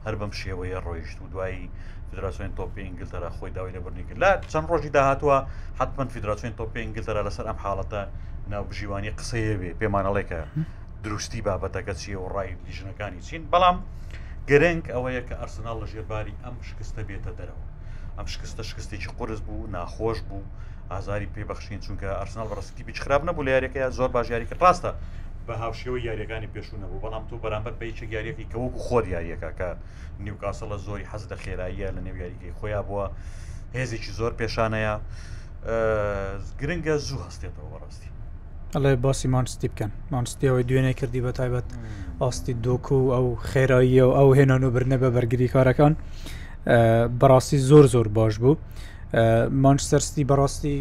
[0.05, 1.65] هەر بەم شێوەیە ڕۆیشت و دوایی
[2.09, 5.37] فدراسیۆن تۆپی ئینگلتەرا خۆی داوای لە بڕنی کرد لە چەند ڕۆژی داهاتوە
[5.79, 8.01] حتمما فدراسیۆن تۆپی ئینگلتەرا لەسەر ئەم حاڵەتە
[8.51, 10.39] ناوبژیوانی قسەیە بێ پێمانەڵێکە
[11.03, 13.77] دروستی بابەتەکە چیە و ڕای دیژنەکانی چین بەڵام
[14.49, 17.65] گەرنگ ئەوەیە کە ئەرسنال لە ژێرباری ئەم شکستە بێتە دەرەوە
[18.17, 20.43] ئەم شکستە شکستێکی قرس بوو ناخۆش بوو
[20.91, 24.91] ئازاری پێبخشین چونکە ئەرسنال ڕستکی بچ خراپ نەبوو لە یاریەکەی زۆر باژیاریکە ڕاستە
[25.47, 29.69] بە هاوشێوە یاریەکانی پێشوو نەبوو بەڵام تۆ بەرامبەر بەیچە یاریەکی کەوەکو خۆر یاریەکە کە
[30.23, 33.05] نیوکاسە لە زۆری حەز دە خێراییە لە نێویاریکەی خۆیان بووە
[33.77, 34.93] هێزێکی زۆر پێشانەیە
[36.59, 38.07] گرنگە زوو هەستێتەوە بەڕاستی
[38.75, 41.67] ئەڵێ باسی مانستی بکەن مانستیەوەی دوێنێ کردی بە تایبەت
[42.21, 45.93] ئاستی دۆکو و ئەو خێراییە و ئەو هێنان و برنە بە بەرگری کارەکان
[47.19, 48.55] بەڕاستی زۆر زۆر باش بوو.
[49.65, 50.77] مانچستەرستی بەڕاستی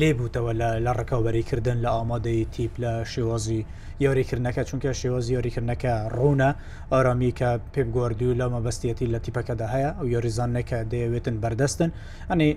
[0.00, 0.52] لێبووتەوە
[0.86, 3.60] لە ڕکاوبەریکردن لە ئامادەی تیپ لە شێوازی
[4.06, 6.50] یاریکردنەکە چونکە شێوازی یاریکردنەکە ڕوونە
[6.92, 11.90] ئارامی کە پێپ گواردی و لە مەبەستیەتی لە تیپەکەدا هەیە ئەو یۆریزانەکە دەیەوێتن بەردەستن
[12.30, 12.50] ئەنی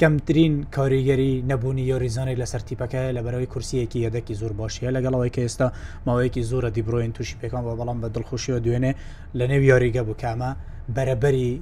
[0.00, 5.68] کەمترین کاریگەری نەبوونی یۆریزانێک لە سەرتیپەکە لە بەرەوەی کورسیەکی یەدەکی زۆر باشیە لەگەڵەوەی کە ئێستا
[6.06, 8.92] ماوەیەکی زۆرە دیبرۆین تووشی پێکان بە بەڵام بە دڵخۆشیەوە دوێنێ
[9.38, 10.50] لە نێو یاریگە بکامە
[10.96, 11.52] بەرەبەری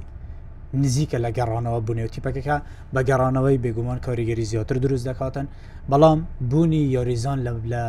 [0.81, 2.57] نزیکە لە گەڕانەوە بنێوتیپەکەکە
[2.95, 5.47] بە گەڕانەوەی بێگومان کاریگەری زیاتر دروست دەکاتن
[5.91, 6.19] بەڵام
[6.51, 7.85] بوونی یاریزان لە لە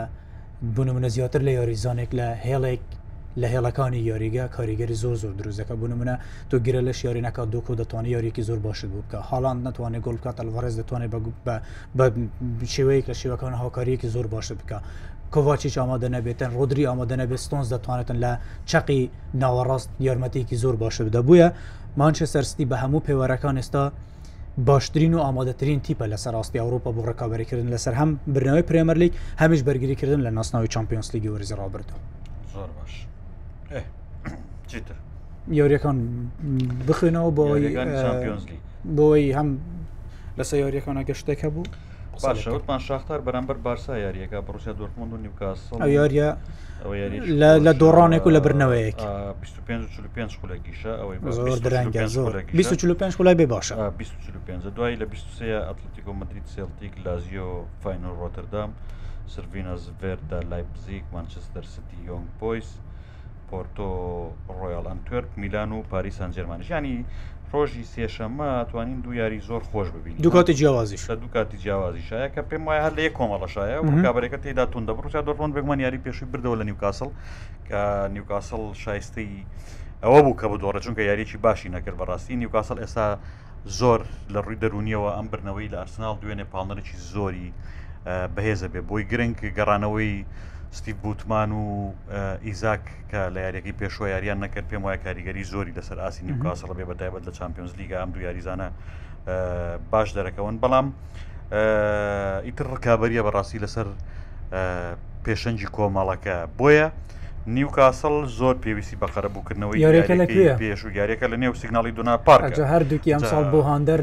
[0.76, 2.84] بنمونە زیاتر لە یاریزانێک لە هێڵێک
[3.41, 6.15] لە هێڵەکانی یاریگە کاریگەری زۆر زۆر دروستەکە بنمونە
[6.50, 10.36] تۆ گرە لە شیارینەکە دوکو دەتوانانی یاریکی زۆر باشت بوو بکە حاڵان نتوانێت گۆڵ بکات
[10.39, 11.12] ئەلڤەرز دەتوانێت
[11.98, 12.06] بە
[12.74, 14.78] شێوەیەک لە شێوەکان هاوکاریەکی زۆر باشت بکە
[15.34, 18.31] کۆڤچیش ئامادە نەبێتن ڕۆدری ئامادە نەبێت ستۆنز دەتوانێتن لە
[18.71, 19.02] چقی
[19.42, 21.48] ناوەڕاست یارمەتێکی زۆر باشە بدەبووە
[22.02, 23.83] مانچستەرستی بە هەموو پێوەرەکان ئێستا
[24.67, 30.19] باشترین و ئامادەترین تیپە لە سەرڕاستی ئەوروپا بۆ ڕکاوەریکردن لەسەر هەم برنەوەی پرێمەرلیک هەمیش بەرگریکردن
[30.25, 31.96] لە ناسناوی چمپیۆنس لیگی وەرزی ڕابردو
[32.54, 32.94] زۆر باش
[35.60, 35.98] یاریەکان
[36.87, 37.44] بخوێنەوە بۆ
[38.98, 39.50] بۆی هەم
[40.39, 41.63] لەسەر یاریەکانە گەشتێکە بوو
[42.22, 46.28] باشەوتمان شاختار بەرامبەر بارسا یاریەکە بڕوسیا دورتمونند و نیوکاسڵ یاریە
[47.66, 48.98] لە دۆڕانێک و لە برنەوەیەک
[49.42, 56.08] 25 خولەکیشە ئەوەی زۆر درەنگە زۆر 25 خولای بێ باشە 25 دوای لە 23 ئەتلتیک
[56.08, 58.70] و مدرید سێلتیک لازیۆ فین و ڕۆتردام
[59.34, 62.70] سرڤینەز ڤێردا لایپزیک مانچستەر سیتی یۆنگ پۆیس
[63.52, 63.88] پۆرتۆ
[64.60, 67.06] ڕۆیال ئەنتوێرک میلان و پاریسان جەرمانیش ینی
[67.54, 72.41] ڕۆژی سێشەمە توانین دو یاری زۆر خۆش ببین دو کاتی جیاوازیش دو کاتی جیاوازیشایە کە
[72.49, 76.56] پێم وایە هەر لە یک کۆمەڵەشایە کابرێکەکە تێدا تون دەبڕوسیا دۆڕۆن بێکمان یاری پێشوی بردەوە
[76.62, 77.10] لە نیوکاسڵ
[77.67, 77.79] کە
[78.15, 79.31] نیوکاسڵ شایستەی
[80.04, 83.08] ئەوە بوو کە بدۆڕە چونکە یاریی باشی نەکرد بەڕاستی نیوکاسڵ ئێستا
[83.79, 83.99] زۆر
[84.33, 87.49] لە ڕووی دەرونیەوە ئەم برنەوەی لە ئەرسناڵ دوێنێ پاڵنەرێکی زۆری
[88.35, 90.13] بەهێزە بێ بۆی گرنگ گەڕانەوەی
[90.74, 91.94] ستیف بوتمان و
[92.46, 96.86] ئیزاک کە لە یاریەکەی پێشۆ یاریان نەکرد پێم وایە کاریگەری زۆری لەسەر ئاسی نیوکاسڵ بێ
[96.90, 98.67] بەدایبەت لە چمپیۆنز لیگە ئەم دو یاریزانە
[99.92, 100.88] باش دەرەکەون بەڵام
[102.46, 103.88] ئیتر ڕکابەریە بەڕاستی لەسەر
[105.26, 106.88] پێشەنجی کۆمەڵەکە بۆیە
[107.56, 110.26] نیوکاسڵ زۆر پێویستی بە قەرەبووکردنەوەی یاریەکە لە
[110.62, 114.02] پێش و یاریەکە لە نێو سیگناڵی دونا پارک هەردووکی ئەم ساڵ بۆ هاندەر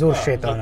[0.00, 0.56] زۆر شێتان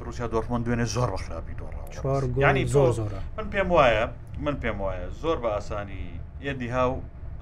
[0.00, 4.04] پروسیا دۆرمەند دوێنێ زۆر بەخراپی دۆڕ ینی زۆر زۆر من پێم وایە
[4.44, 6.02] من پێم وایە زۆر بە ئاسانی
[6.44, 6.92] ئێدی هاو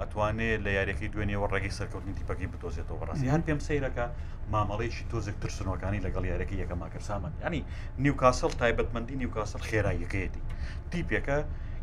[0.00, 4.06] ئەتوانێت لە یاریەکەی دوێنێەوە ڕێگەی سەرکەوتنی تیپەکەی بتۆزێتەوە بەڕاستی هەر پێم سیرەکە
[4.52, 7.60] مامەڵێکی تۆزێک ترسنەکانی لەگەڵ یارەکە یەکە ماکەسامن ینی
[8.04, 10.42] نیوکاسل تایبەتمەندی نیوکاسل خێراییەکەیەتی
[10.90, 11.38] تیپێکە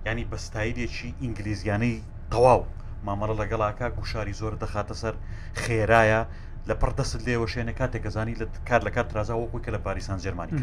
[0.09, 1.95] ینی بەستایدێکی ئینگلیزیانەی
[2.33, 2.61] تەواو
[3.07, 5.15] مامەڵە لەگەڵاکە گوشاری زۆر دەخاتە سەر
[5.63, 6.21] خێرایە
[6.69, 10.53] لە پڕدەست لێوە شوێنە کاتێک گەزانی لە کار لە کار ترازاوەکوی کە لە پاریسان جێرمانی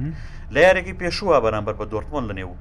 [0.55, 2.53] لە یارێکی پێشوە بەرامبەر بە دۆرتمۆن لە نێو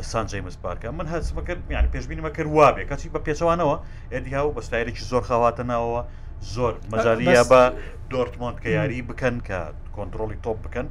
[0.00, 3.76] سانجی مزبارکە من هەزمەکە یان پێشببینی مەکرد وابێ کەچی بە پێچەوانەوە
[4.12, 6.00] ئێدی هاو بەستایرێکی زۆر خاواتەنەوە
[6.54, 7.62] زۆر مەزاریە بە
[8.12, 9.58] دۆرتمۆند کە یاری بکەن کە
[9.96, 10.86] کۆنتترۆلی تۆپ بکەن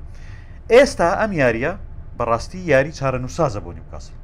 [0.73, 1.71] ئێستا ئەم یاریە
[2.17, 4.15] بەڕاستی یاری چارە نوسازە بۆنی بکەسی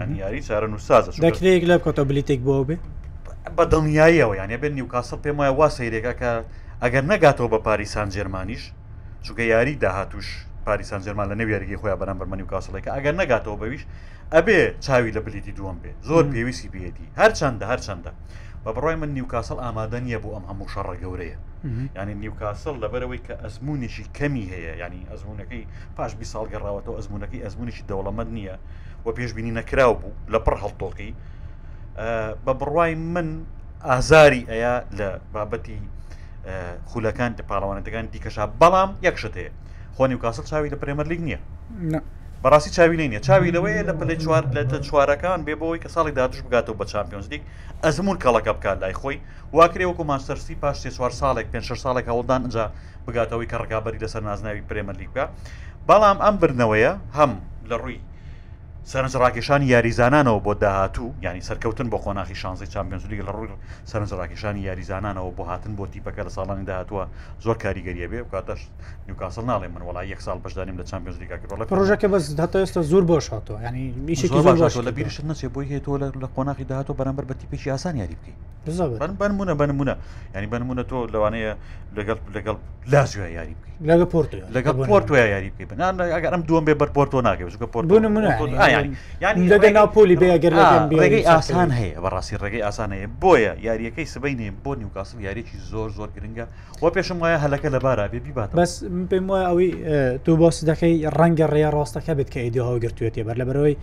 [0.00, 2.76] ئەنی یاری چارە نوسازە دەکرێک لە کۆتە بلیتێک بۆ بێ
[3.56, 6.30] بە دڵنیاییەوە یانە بێن نیوکاسڵ پێم وایە وا سەیرێکە کە
[6.82, 8.62] ئەگەر نەگاتەوە بە پاریسان جێرمانیش
[9.24, 10.28] چووکە یاری داهاتوش
[10.66, 13.82] پاریسان جەرمان لە نەویێرگی خۆیان بەرەم بەرمەنی و کاسڵێکە ئەگەر نگاتەوە بەویش
[14.34, 18.10] ئەبێ چاوی لە بلیتی دووەم بێ زۆر پێویستی بێتی هەرچەندە هەرچەندە
[18.64, 21.38] بە بڕای من نیوکاسل ئامادە نییە بۆ ئەم هەموو شەڕە گەورەیە
[22.00, 25.62] ینی نیوکاسل لەبەرەوەی کە ئەزمونێکی کەمی هەیە ینی ئەزمونەکەی
[25.96, 28.56] پاش بی ساڵ گەڕاوەتەوە ئەزمونەکەی ئەزمونێکی دەوڵەمەند نییە
[29.04, 31.10] و پێشببینی نەکراو بوو لە پڕ هەڵتۆقی
[32.44, 33.28] بە بڕوای من
[33.88, 35.78] ئازاری ئەیە لە بابەتی
[36.90, 39.50] خولەکان پاڵەوانەتەکان دیکەشا بەڵام یەکشت هەیە
[39.96, 41.40] خۆنی و کاسل چاوی لە پرێمەر لیگ نییە
[42.42, 46.38] بەڕاستی چاوی لێنە چاوی لەوەیە لە پلەی چوار لە چوارەکان بێ بەوەی کە ساڵی دادش
[46.46, 47.42] بگاتەوە بە چمپیۆنزلیک
[47.84, 49.18] ئەزمون کەڵەکە بکات لای خۆی
[49.56, 52.64] واکرێ وەکو ماستەرسی پاش تێ چوار ساڵێک پێ ساڵێک هەوڵدان اینجا
[53.06, 55.24] بگاتەوەی کە ڕگابی لەسەر نازناوی پرێمەلیکە
[55.88, 57.32] بەڵام ئەم برنەوەیە هەم
[57.70, 57.98] لە ڕووی
[58.92, 63.48] سەرنج ڕاکێشانی یاریزانانەوە بۆ داهاتوو ینی سەرکەوتن بۆ خۆناخی شانزی چمپیۆنسلیگ لە ڕووی
[63.92, 67.02] سەرنج ڕاکێشانی یاریزانانەوە بۆ هاتن بۆ تیپەکە لە ساڵانی داهاتوە
[67.44, 68.60] زۆر کاریگەریە بێ کاتەش
[69.06, 73.26] نیوکاسل ناڵێ من وڵای یەک ساڵ بەشدانیم لە چمپیۆنسلیگا کرد ڕژەکە بەس هەتاێستا زۆر بۆش
[73.34, 73.94] هاتەوە ینی
[74.88, 79.52] لە بیرش نچێ بۆی هێتۆ لە قۆناخی داهاتۆ بەرامبەر بە تیپێکی ئاسان یاری بکەین بنمونە
[79.60, 79.94] بنمونە
[80.36, 81.52] ینی بنمونە تۆ لەوانەیە
[81.96, 82.56] لەگەڵ لەگەڵ
[82.92, 85.78] لازیە یاری بکەین لەگە پۆرت لەگە پۆرتوە یاری بکەین
[86.14, 88.30] ئەگەرم دوم بێ بەر پۆرتۆ ناکەێت کە پۆرت بنمونە
[89.76, 95.18] ناپۆلی بێگەر ڕێگەی ئاسان هەیە بەڕاستی ڕێگەی ئاسان هەیە بۆیە یاریەکەی سبەی نێ بۆ نیوکاسم
[95.26, 96.44] یاریێکی زۆر زۆر گرنگە
[96.82, 98.72] وە پێشم وایە هەلەکە لە بارابێ بیبات بەس
[99.10, 99.70] پێم وایە ئەوەی
[100.24, 103.76] تۆ بۆس دەکەی ڕەنگە ڕێ ڕاستەکە بێت کە ئیدیها گرتوێتی بەر لە بەرەوەی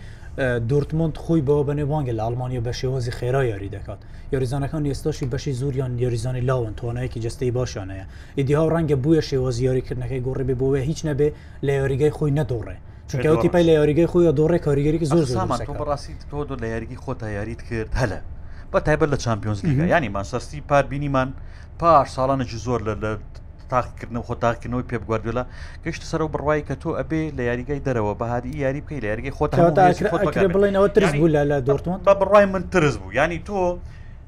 [0.70, 4.00] دورتمونند خۆی بەوە بەنێوانگە لە ئەلمانیا بە شێوەزی خێرا یاری دەکات
[4.32, 8.06] یاریزانەکان ئێستاشی بەشی زوریان یاریزانی لاون تۆنایەکی جستەی باشانەیە
[8.38, 11.28] ئیدیها ڕەنگە بووە شێوە زیاریکردنەکەی گۆڕێ بێ بۆە هیچ نەبێ
[11.66, 12.76] لە یاریگەی خۆی نەدۆڕێ
[13.08, 17.14] چونکەوتی پای لە یاریگەی خۆی دۆڕێک کاریگەری زۆر سامان بەڕاستی تۆ دۆ لە یاریگی خۆ
[17.14, 18.18] تایاریت کرد هەلە
[18.72, 21.28] بە تایبەت لە چمپیۆنز لیگە ینی مانسەستی پار بینیمان
[21.78, 23.10] پاش ساڵانەی زۆر لە
[23.70, 25.44] تاقیکردن خۆ تاکردنەوەی پێ بگواردولا
[25.84, 29.30] گەشت سەر و بڕوای کە تۆ ئەبێ لە یاریگای دەرەوە بەهادی یاری بکەی لە یاریگەی
[29.38, 29.52] خۆت
[30.54, 33.58] بڵێنەوە ترس بوو لە دۆرتمان بە بڕای من ترس بوو ینی تۆ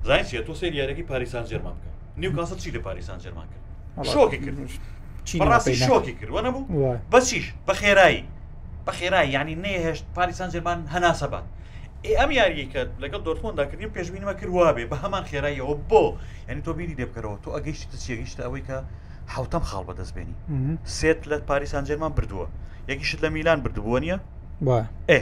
[0.07, 4.39] زای تۆ سێ یارەکەی پاریسان جێرمان بکە نیو کاسە چی لە پاریسان جێرمان کرد شۆکی
[4.45, 4.59] کرد
[5.51, 8.23] ڕاستی شۆکی کردوە نەبوو بەچیش بە خێرایی
[8.87, 11.47] بەخێرای ینی نەهێشت پاریسان جێبان هەناسەبات
[12.19, 16.03] ئەم یاری کرد لەگەڵ دۆرتۆندا کردیم پێشبینمە کردوا بێ بە هەمان خێراییەوە بۆ
[16.51, 18.77] ینی تۆ بیری دەبکەرەوە تۆ ئەگەیشتی تچیەگەیشتە ئەوەی کە
[19.35, 20.37] حوتەم خاڵ بەدەستبێنی
[20.99, 22.47] سێت لە پاریسان جێرمان بردووە
[22.91, 24.17] یەکیشت لە میلان بردبووە نیە؟
[25.11, 25.21] ئێ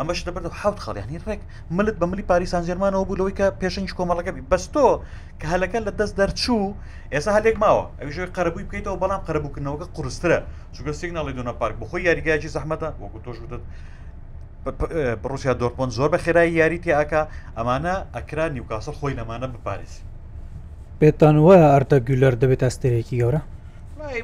[0.00, 1.40] ئەمەش دەبەر حوت خەڵیانی ڕێک
[1.76, 4.86] ملت بە ملی پاریسان جێرمانەوە بوو لەوەی کە پێشنج کۆمەڵەکەبی بەستۆ
[5.40, 6.66] کە هەلەکە لە دەست دەرچوو
[7.14, 10.38] ئێستا هەلێک ماوە ئەوش قەرەبووی بکەیتەوە بەڵام قەرەبووکردنەوەکە قورسرە
[10.74, 13.62] چگە سیگناڵی دوۆنە پارک بخۆی یاریگایکی زەحمەتە وەکو تۆشتت
[15.22, 17.22] بڕوسیا دۆرپۆن زۆر بە خێرایی یاریتی ئاکا
[17.58, 20.02] ئەمانە ئەکران نیوکاسل خۆی لەمانە بپارێسی
[21.00, 23.40] پێتان وایە ئەردە گولەر دەبێت ئەستێرێکی گەورە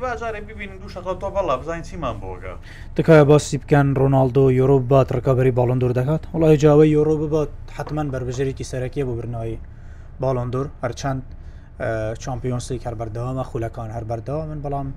[0.03, 2.55] باجارێ ببین دوو شەقە تۆ بەڵا بزانین چیمان بۆگە
[2.97, 8.69] تکایە باسی بکەن ڕۆناالدۆ یۆرۆ بات ڕکەبەری باڵندور دەکات وڵی جاوی یۆرۆ ببات حتمما بربژێکی
[8.71, 9.57] سەرەکیە بۆ برنایی
[10.23, 11.23] باڵندور هەرچەند
[12.23, 14.89] چمپیۆنسی هەربەردەوامە خولەکان هەربەردەوا من بەڵام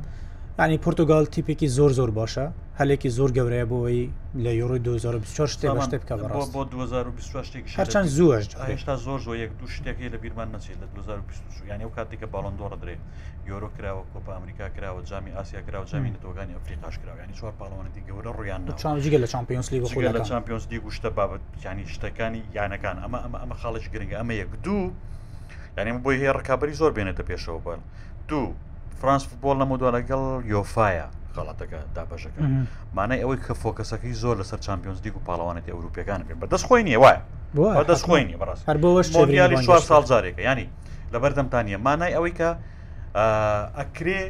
[0.60, 2.46] ینی پرتگال تیپێکی زۆر زۆر باشە
[2.80, 4.06] هەلێکی زۆر گەورەیە بۆەوەی
[4.46, 9.68] لە یۆڕی 2024 شتێ شتێ بکە بۆ 2020 هەرچەند زووەش هێشتا زۆر زۆر یەک دوو
[9.76, 12.96] شتێکی لە بیرمان نەچێت لە 2020 یانی و کاتێککە باڵندۆڕ درێ
[13.50, 18.02] یۆرۆ کراوە کۆپ ئەمریکا کراوە جامی ئاسیا کراوە جامی نەتۆگانی ئەفریقاش کراوە ینی چوار پاڵەوەنی
[18.08, 19.80] گەورە ڕویانگە لە چمپیۆنس لی
[20.20, 24.52] لە چمپیۆنس دی گوشتە بابەت ینی شتەکانی یانەکان ئەمە ئەمە ئەمە خاڵش گرنگگە ئەمە یەک
[24.66, 24.84] دوو
[25.78, 27.80] یعنی بۆی هەیە ڕکابی زۆر بێنێتە پێشەوە بن
[28.30, 28.52] دوو
[29.02, 30.22] فرانس فوتبۆل نەمەدووە لەگەڵ
[30.54, 32.42] یۆفاایە غڵاتەکە دابەشەکە
[32.98, 36.84] مانای ئەوەی کە فۆکەسەکەی زۆر لەسەر چمپیۆنس دیگ و پاڵەوانێتی ئەوروپیەکان بێن بە دەست خۆی
[36.88, 37.22] نیە وایە
[37.90, 40.68] دەست خۆی نیە بەڕاست هەرلی چوار ساڵ جارێکە ینی
[41.14, 42.50] لەبەردەمتانە مانای ئەوەی کە
[43.80, 44.22] ئەکرێ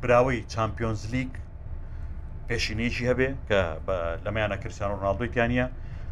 [0.00, 1.30] براوەی چمپیۆنز لیگ
[2.48, 3.58] پێشینێکی هەبێ کە
[4.24, 5.66] لەمەیانە کرسیان و ڕناالدوی پیانە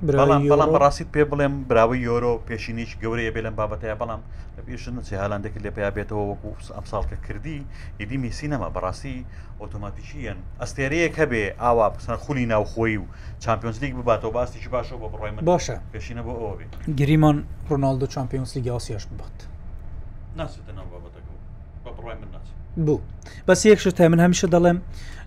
[0.09, 4.23] بەڵام بەڵام بەڕاستیت پێ بڵێم براوی یۆرۆ پێشینیش گەورەیە بێ لەم بابەتەیە بەڵام
[4.57, 7.61] لە پێشن چه هالاندێکت لێ پێیا بێتەوە وەکو ئەمساڵکە کردی
[8.01, 9.17] ئیدی میسینەما بەڕاستی
[9.61, 13.05] ئۆتۆماتیشیەن ئەستێرەیەک هەبێ ئاوا پسەر خولی ناوخۆی و
[13.45, 16.65] چمپیۆنسلیک بباتەوە باستیش باشەوە بە بڕۆی من باشە پێشینە بۆ ئەوێ
[16.99, 17.37] گریمان
[17.69, 19.39] ڕۆناالدو چمپیۆنسلیگ یاسیاش ببات
[20.41, 21.35] ناسێتە ناو بابەتەکە
[21.85, 23.01] بە بڕای من ناچێت بوو
[23.49, 24.77] بەس یەکشت من هەمیشە دەڵێم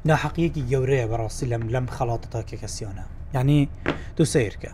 [0.09, 3.69] ناحقیەکی گەورەیە بەڕاستی لەم لەم خەڵاتە کە کەسیۆنە یعنی
[4.17, 4.69] دو سیرکە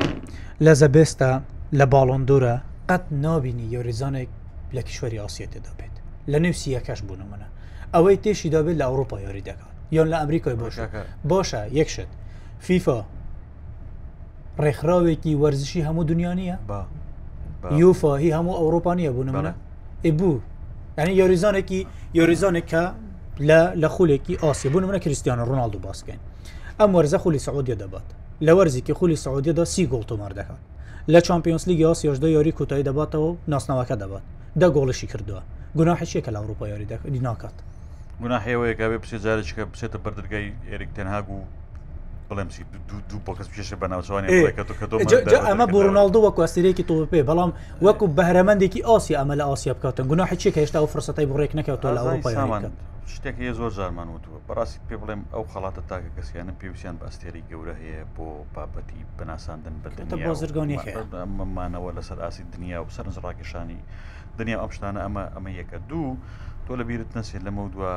[0.65, 1.31] لە زەبێستا
[1.77, 2.55] لە باڵندۆرە
[2.89, 4.29] قەت نابینی یۆریزانێک
[4.75, 5.95] لە کیشوەری ئاسیەتە دەبێت
[6.31, 7.47] لە نووسیەکەش بوون منە
[7.93, 10.81] ئەوەی تێشی دەبێت لە ئەوروپا یۆری دەکات یۆن لە ئەمریکای بۆشە
[11.29, 12.09] باشە یەکشت
[12.65, 12.99] فیفا
[14.63, 16.57] ڕێکخراوێکی وەرزشی هەموو دنیا نیە
[17.83, 19.53] یوفا هی هەموو ئەوروپانیە بوون منە
[20.05, 20.37] ئێ بوو
[20.99, 21.79] ینی یاریزانێکی
[22.21, 22.83] یاریزانێکە
[23.49, 26.21] لە لە خولێکی ئاسی بوون منە کریسیانە ڕۆناالدو باسکەین
[26.79, 28.07] ئەم وەرزە خولی سعودیە دەبات
[28.45, 30.61] لە وەرزیکی خولی سعودیەدا سی گۆڵ تۆمار دەکات
[31.13, 34.23] لە چمپیۆنس لیگ یاسیۆشدا یاری کۆتایی دەباتەوە ناسناوەکە دەبات
[34.61, 35.41] دە گۆڵشی کردووە
[35.77, 36.85] گوناهشیەکە لە ئەوروپا یاری
[37.29, 37.55] ناکات
[38.21, 41.37] گونا هێوەیەکە بێ پسێ جارێکەکە بسێتە بەردرگای ئێرک تەنهاگ و
[42.31, 42.49] بڵێم
[43.09, 44.27] دوو بۆ کەس پێشە بەناوچوانی
[45.49, 47.51] ئەمە بۆ ڕناالدۆ وەکو ئەستێرێکی تۆ پێ بەڵام
[47.85, 51.99] وەکو بەهرەمەندێکی ئاسی ئەمە لە ئاسیا بکاتن گونا حچێک هێشتا و فرسەتی بڕێک نەکەوتۆ لە
[52.03, 52.61] ئەوروپایمان
[53.15, 57.75] شتێک هەیە زۆر زارمان وتووە بەڕاستی پێ بڵێم ئەو خڵاتە تاکە کەسییانە پێویستیان بەستێری گەورە
[57.81, 59.75] هەیە بۆ بابەتی بەناساندن
[61.37, 63.79] بەمانەوە لەسەر ئاسی دنیا و سەرنج ڕاکێشانی
[64.39, 66.07] دنیا ئەم شتانە ئەمە ئەمە یەکە دوو
[66.65, 67.91] تۆ لە بیرت نەسێت لەمە دووە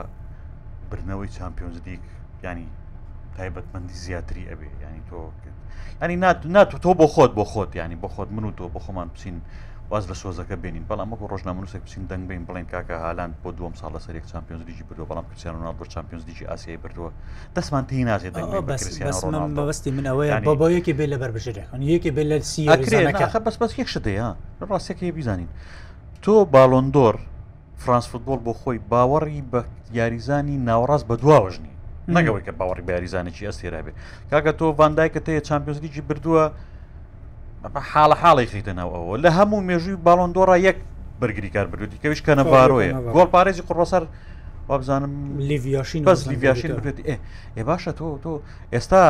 [0.90, 2.02] برنەوەی چمپیۆنز دیک
[2.44, 2.68] ینی
[3.38, 5.18] تایبەتمەندی زیاتری ئەبێ ینی تۆ
[6.02, 6.16] ینی
[6.56, 9.36] ناتو تۆ بۆ خۆت بۆ خۆت ینی بۆ خۆت من و تۆ بە خۆمان پسین
[9.90, 13.74] واز لە سۆزەکە بینین بەڵام ئەمە ڕۆژنامەنووسێک پسین دەنگ بین بڵێن کاکە هالاند بۆ دوم
[13.80, 17.10] ساڵ لە سەرێک چمپیۆنز دیجی بردو بەڵام کرسیان ڕناڵ بۆ چمپیۆنز دیجی ئاسیایی بردووە
[17.58, 18.34] دەسمان تی نازێت
[19.68, 23.70] بەستی من ئەوەیە بۆ بۆ یەکی بێ لە بەربژێکن یەکی بێ لە سیەکە بەس بەس
[23.80, 24.28] یەک شتەیە
[24.70, 25.48] ڕاستێکی بیزانین
[26.22, 27.16] تۆ باڵۆندۆر
[27.82, 29.60] فرانس فوتبۆل بۆ خۆی باوەڕی بە
[29.98, 31.73] یاریزانی ناوەڕاست بە دواوەژنی
[32.12, 33.92] نەگەەوەی کە باوەڕێک یاریزانێکی ئەستێرا بێ
[34.30, 36.42] کاکە تۆ ڤاندایکە تەیە چمپیۆزگیی بردووە
[37.92, 40.76] حاڵە حاڵی خیتەنەوە ئەوە لە هەموو مێژووی باڵندۆڕ یەک
[41.20, 44.04] بەرگری کار بردووتی کەویش کە نەڤارۆیە گۆڵ پارێزی قڕۆسەر
[44.68, 45.12] وابزانم
[45.50, 46.98] لیڤیاشین بەس لیڤیاشین بێت
[47.60, 48.32] ێ باشە تۆ تۆ
[48.74, 49.02] ئێستا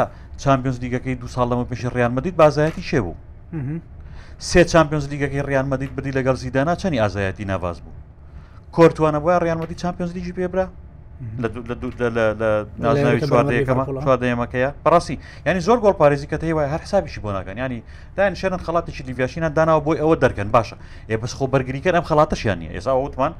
[0.42, 3.16] چمپیۆنز دیگەکەی دو ساڵ لەمە پێشی ڕیانمەدیت بازایەتی شێ بوو
[4.48, 8.00] سێ چمپیۆنز دیگەکەی ڕیانمەدیت بدی لەگەڵ زیدانا چەنی ئازایەتی ناواز بوو
[8.76, 10.66] کۆرتوانە بۆە ڕیانمەدی چمپیۆنز دیجی پێبرا
[12.78, 17.82] نازناوی چواردەیەمەکەیە بەڕاستی ینی زۆر گۆڵ پارێزی کە هەیە هەر حسابیشی بۆ ناکەن ینی
[18.16, 20.76] دایان شێنن خڵاتێکی لیڤاشینە داناوە بۆی ئەوە دەرگەن باشە
[21.12, 23.32] ێ بەس خۆ بەرگریکەن ئەم خڵاتەشیان نیە ئێسا وتمان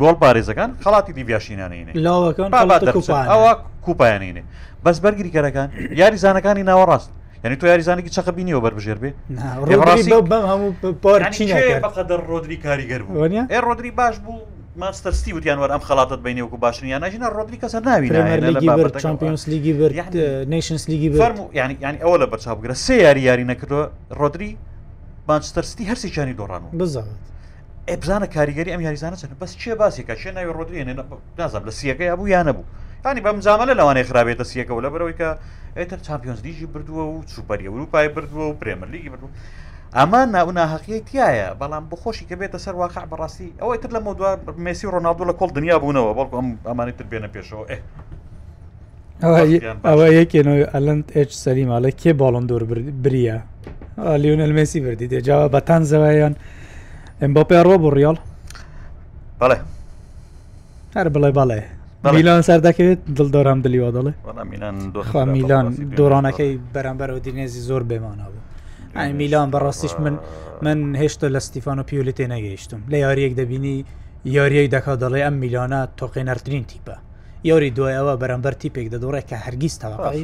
[0.00, 1.92] گۆڵ پارێزەکان خڵاتی لیڤاشینانینێ
[3.32, 3.52] ئەوە
[3.84, 4.42] کوپایانینێ
[4.84, 5.68] بەس بەرگریکەرەکان
[6.00, 7.10] یاریزانەکانی ناوەڕاست
[7.44, 9.10] یعنی تو یاریزانێکی چەقە بینیەوە بەربژێر بێ
[12.28, 14.40] ڕۆدری کاریگەر بوو ڕۆدری باش بوو
[14.78, 19.72] ماستەرستی وتیان وەرم خڵاتت بینێوەکو باشن یانناژینە ڕۆدری کەسەر ناوی چمپیۆنس لیگی
[20.54, 21.08] نیشنس لیگی
[21.52, 23.84] ینی ینی ئەوە لە بەرچاو بگرە سێ یاری یاری نەکردەوە
[24.20, 24.50] ڕۆدری
[25.28, 27.18] مانچستەرستی هەرسی جانی دۆڕانەوە بزانێت
[27.90, 30.94] ئەبزانە کاریگەری ئەم یاریزانە چن بەس چێ باسیکە چێ ناوی ڕۆدرێنێ
[31.38, 32.64] نازم لە سیەکە یابوو یانە بوو
[33.10, 35.28] ینی بەم زامە لە لەوانەیە خراپێتە سیەکەەوە لە بەرەوەی کە
[35.78, 39.30] ئێتر چمپیۆنس لیژی بردووە و سوپەر ئەوروپای بردووە و پرێمەرلیگی بردووە
[39.96, 44.86] ئەمە ناوناهقیەی تایە بەڵام بخۆشی کە بێتە سەر واقع بەڕاستی ئەوەی تر لە مدووار مسی
[44.94, 47.64] ڕۆناالدو لە کۆڵ دنیا بوونەوە بەڵکو ئەم ئەمانی تر بێنە پێشەوە
[49.88, 52.62] ئەوە یەکێنەوەی ئەلند ئچ سەریماڵە کێ باڵندۆر
[53.04, 53.38] بریە
[54.22, 56.34] لیونل مسی بردی دێجاوە بەتان زەوایان
[57.20, 58.16] ئەم بۆ پێڕۆ بۆ ڕیال
[59.40, 59.58] بەڵێ
[60.96, 61.60] هەر بڵێ بەڵێ
[62.14, 64.12] میلان سەر دەکەوێت دڵدارم دلیوا دەڵێ
[65.32, 65.66] میلان
[65.98, 68.47] دۆرانەکەی بەرامبەر و دینێزی زۆر بێمانە بوو
[68.96, 70.18] میلان بەڕاستیش من
[70.62, 73.84] من هێشتا لە ستیفان و پیولی تێ نەگەیشتم لە یاریەک دەبینی
[74.24, 76.96] یاریەک دەکا دەڵێ ئەم میلانە تۆقێنەرترین تیپە
[77.44, 80.22] یاری دوایەوە بەرەمبەر تیپێک دەدۆڕێت کە هەرگیز تەواقی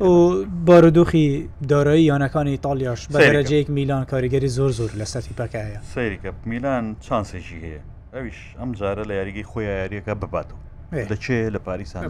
[0.00, 6.96] و بارودۆخی دارایی یانەکانی ئیتالیاش بە دەرەجەیەک میلان کاریگەری زۆر زۆر لە سەتیپەکەیە سەیریکە میلان
[7.08, 7.80] چانسێکی هەیە
[8.14, 10.60] ئەویش ئەم جارە لە یاریگەی خۆی یاریەکە بباتەوە
[11.12, 12.02] دەچێ لە پاریسان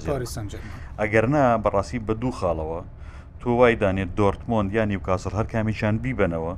[1.00, 2.80] ئەگەرنا بەڕاستی بە دوو خاڵەوە
[3.40, 6.52] تۆ وای دانێت دۆرتمۆند یان نیوکاسل هەر کامیشان بیبەنەوە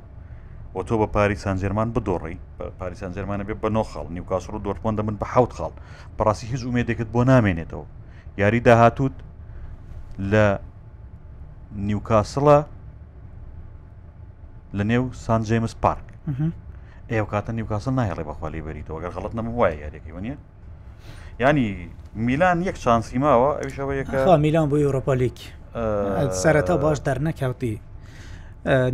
[0.73, 2.37] بۆ تۆ بە پاری سانجێرمان بدۆڕی
[2.79, 5.73] پاری سانجێرمانە بێت بە نۆ خاڵ نیوکاسر و دۆرتمۆندە من بە حوت خاڵ
[6.17, 7.85] بەڕاستی هیچ ێدێکت بۆ نامێنێتەوە
[8.37, 9.13] یاری داهاتوت
[10.31, 10.45] لە
[11.87, 12.57] نیوکاسڵە
[14.77, 16.05] لە نێو سانجێمس پارک
[17.11, 20.19] ئێو کاتە نیوکاسل نایڵێ بەخوالی بەریتەوە گەر خڵت نەم وایە یاریێکی وە
[21.39, 21.89] ینی
[22.27, 24.15] میلان یەک شانسی ماوە ئەویشەوە یەکە
[24.45, 25.37] میلان بۆ یورۆپالیک
[26.43, 27.75] سەرەتا باش دەرنەکەوتی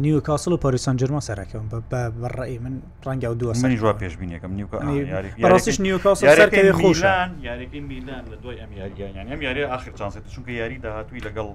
[0.06, 2.74] نیو کاسل و پاریسان جرما سەرەکەم بە ڕێی من
[3.06, 9.28] ڕەنگە و دو منی ژوا پێشبینەکەم نیوڕاستیش نیوکاسەکەوی خۆشان یاریەکەی میلان لە دوای ئەم یاریان
[9.34, 11.50] ئەم یاری آخر چانسێت چونکە یاری داهاتوی لەگەڵ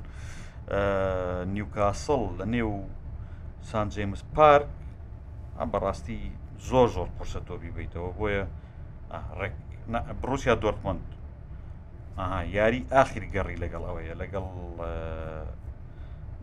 [1.54, 2.72] نیوکاسل لە نێو
[3.70, 4.66] سان جیمس پارک
[5.58, 6.20] ئەم بەڕاستی
[6.70, 8.44] زۆر زۆر پرسە تۆبی بیتەوە بۆیە
[9.40, 9.52] ڕێک
[10.22, 11.02] بروسیا دۆرتمەند
[12.20, 14.44] ئاها یاری ئاخری گەڕی لەگەڵ ئەوەیە لەگەڵ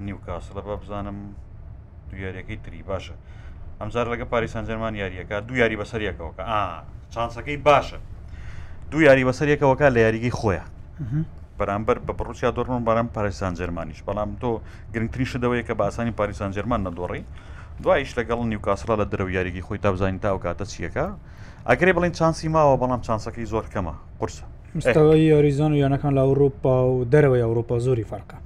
[0.06, 1.18] نیوکاسلە بە بزانم
[2.10, 3.16] دو یاریەکەی تری باشە
[3.80, 6.62] ئەمزار لەگە پاریسان جەرمان یاریەکە دو یاری بەسەر یەکەوەکە ئا
[7.14, 8.00] چانسەکەی باشە
[8.92, 10.64] دو یاری بەسەر یەکەوەکە لە یاریگەی خۆیە
[11.58, 14.50] بەرامبەر بە بڕوسیا دۆڕمن بارام پاریسان جەرمانیش بەڵام تۆ
[14.94, 17.24] گرنگترین شدەوەی کە بە ئاسانی پاریسان جەرمان نەدۆڕی
[17.84, 21.06] دوایش لەگەڵ نیوکاسرا لە دەرەو یاریگەی خۆی تا بزانین تا ئەو کاتە چیەکە
[21.70, 24.44] ئەگەری بڵین چانسی ماوە بەڵام چانسەکەی زۆر کەمە قرسە
[24.76, 28.38] مستەوەی یاریزۆن و یانەکان لە ئەوروپا و دەرەوەی ئەوروپا زۆری فەرقە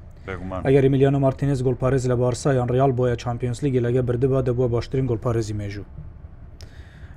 [0.65, 4.69] ئەگەری میلیان و مارتینز گلپارێز لە بارسا یان ریال بۆیە چمپیۆنس لیگی لەگە بردبا دەبووە
[4.75, 5.85] باشترین گلپارێزی مێژوو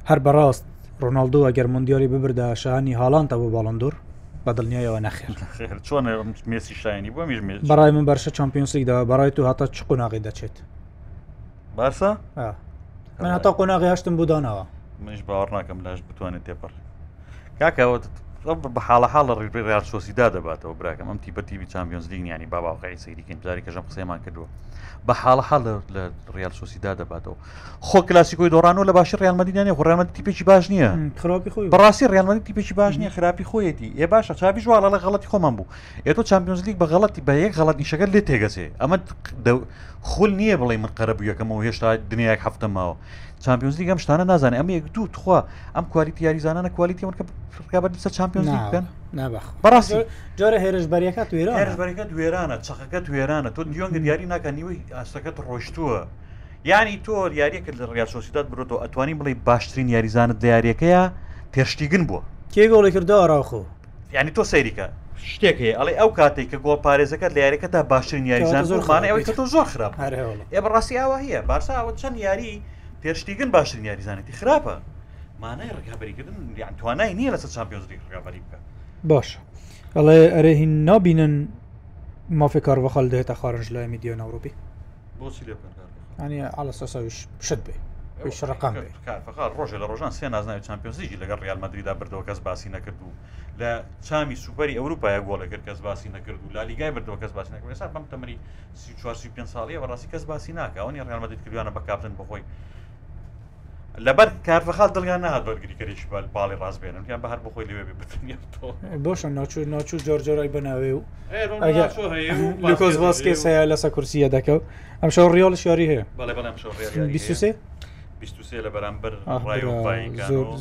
[0.08, 0.64] هەر بەڕاست
[1.02, 3.94] ڕۆناالدو ئەگەر مندیاری ببردا شانی هاڵانتە بۆ باڵندور
[4.46, 5.32] بەدڵنیایەوە نەخێر
[5.86, 7.22] چۆنسی شایانی بۆ
[7.68, 10.54] بەڕای من بەرشە چمپیۆنسلیکدا بەڕای تو هاتە چ قۆناغی دەچێت
[11.76, 12.16] بارسا
[13.20, 14.64] من هەتا قۆناغی هەشتم بودانەوە
[15.06, 16.72] منش باوەڕ ناکەم لاش بتوانێت تێپەر
[17.60, 18.00] کاکەوە
[18.54, 19.32] بە حاڵە حاڵە
[19.66, 24.48] ڕێال سۆسیدا دەباتەوە براکەم ئەم تیبەتیبی چمپیۆنز لیگ ینی باباقی سەیریکەین بزاری کەژم قسەمان کردووە
[25.08, 25.62] بە حاڵە حاڵ
[25.94, 26.02] لە
[26.36, 27.34] ڕیال سۆسیدا دەباتەوە
[27.88, 30.90] خۆ کلاسیکۆی دۆرانەوە لە باشی ڕیانمەدیدانێ خڕێمەدی تیپێکی باش نییە
[31.20, 35.26] خراپی خۆی بەڕاستی ڕیانمەدی تیپێکی باش نییە خراپی خۆیەتی ێ باشە چاوی ژواڵە لە غڵەتی
[35.32, 35.66] خۆمان بوو
[36.06, 38.96] ئێتۆ چمپیۆنز لیگ بە غڵەتی بە یەک غڵەت نیشەکە لێ تێگەسێ ئەمە
[40.10, 42.94] خول نییە بڵێ من قەرەبوویەکەمەوە هێشتا دنیاک هەفتەماوە
[43.46, 45.38] چمپیۆنز لیگ ئەم شتانە نازانێت ئەم یەک دوو تخوا
[45.76, 47.24] ئەم کوالیتی یاریزانانە کوالیتی کە
[47.56, 48.84] فرکابەر سەر چمپیۆنز بکەن
[49.64, 49.98] بەڕاستی
[50.38, 55.98] جۆرە هێرشبەرەکە توێرە هێرشبەرەکە دوێرانە چەقەکە دوێرانە تۆ دیۆنگە دیاری ناکە نیوەی ئاستەکەت ڕۆشتووە.
[56.70, 61.02] ینی تۆ یاریەکە لە ڕیاسۆسیداد برۆتەوە ئەتوانی بڵێ باشترین یاریزانت دیارەکەیە
[61.54, 62.22] پێشتیگن بووە
[62.54, 63.62] کێگۆڵی کردەوەڕاخۆ
[64.14, 64.86] ینی تۆ سەیریکە
[65.32, 69.32] شتێک هەیە ئەڵێ ئەو کاتێک کە گۆڵ پارێزەکەت لە یاریەکە تا باشترین یاریزان زۆرخانەوەی کە
[69.38, 69.92] تۆ زۆر خراپ
[70.54, 72.52] ئێ بەڕاستی ئاوە هەیە بارسا ئەوە چەند یاری
[73.06, 74.74] پێشتیگن باشترین یاریزانێتی خراپە
[75.40, 78.58] مانای ڕگابریکردن یان توانای نییە لەسەر چمپیۆزری ڕگابری بکە
[79.10, 79.38] باش
[79.96, 81.34] ئەڵێ ئەرێهین نابینن
[82.40, 84.52] مافی کارڤەخەل دێتە خارج لە میدیۆن ئەوروپی
[86.20, 87.74] ئەنی ئالە سەساویش شت بێ
[88.52, 88.74] ڕقام
[89.58, 93.10] ڕۆژە لە ڕۆژان سێ نازنای چمپیۆنزیجی لەگەڵ ڕالمەدرریدا بردەوە کەس باسی نەکرد و
[93.60, 93.70] لە
[94.06, 98.04] چامی سوپەری ئەوروپای گۆڵەکرد کەس باسی نەکرد و لالیگای بردەوە کەس باسی نکرد سا بەم
[98.12, 98.36] تەمەری
[99.02, 102.42] 45 ساڵی بەڕاستی کەس باسی ناکەونی ڕالمەدرری کردوانە بە کاپتن بخۆی
[104.04, 108.36] لەبەر کارفەخال دڵگان نهات بەرگریکەریش بە باڵی ڕاست بێنن یان بە هەر بخۆی لێوێ بتنی
[109.04, 111.00] بۆشە ناچوو ناچوو جۆرجۆرای بەناوێ و
[112.68, 114.62] لکۆز باسکێ سیا لەسە کورسیە دەکەوت
[115.02, 116.04] ئەم شە ڕیال شاری هەیە
[118.50, 119.12] سێ لە بەرامبەر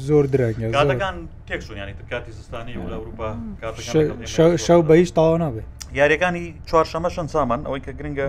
[0.07, 1.15] زۆر درگەکان
[1.49, 3.29] تێکسونیانی کاتی زستانی و لە ئەوروپا
[4.65, 5.67] شەو بەهیش تاوا نابێت
[5.99, 8.27] یاریەکانی چوار شەمە شەن سامان ئەوەی کە گرنگە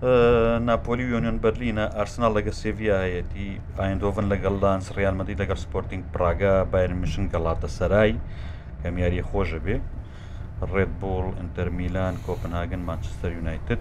[0.00, 3.48] ناپۆلی یۆنیۆن بەرلینە ئارسنال لەگە سێڤایەتی
[3.78, 8.12] ئایندۆڤن لەگەڵ لانس ڕیانمەدی لەگەڵ سپۆرتنگ پراگا بایر میشن گەڵاتە سەرای
[8.82, 9.76] کەمیاری خۆشە بێ
[10.72, 13.80] ڕێت بۆڵ ئەتەرمیلان کۆپنهاگن مانچستەر یونایتد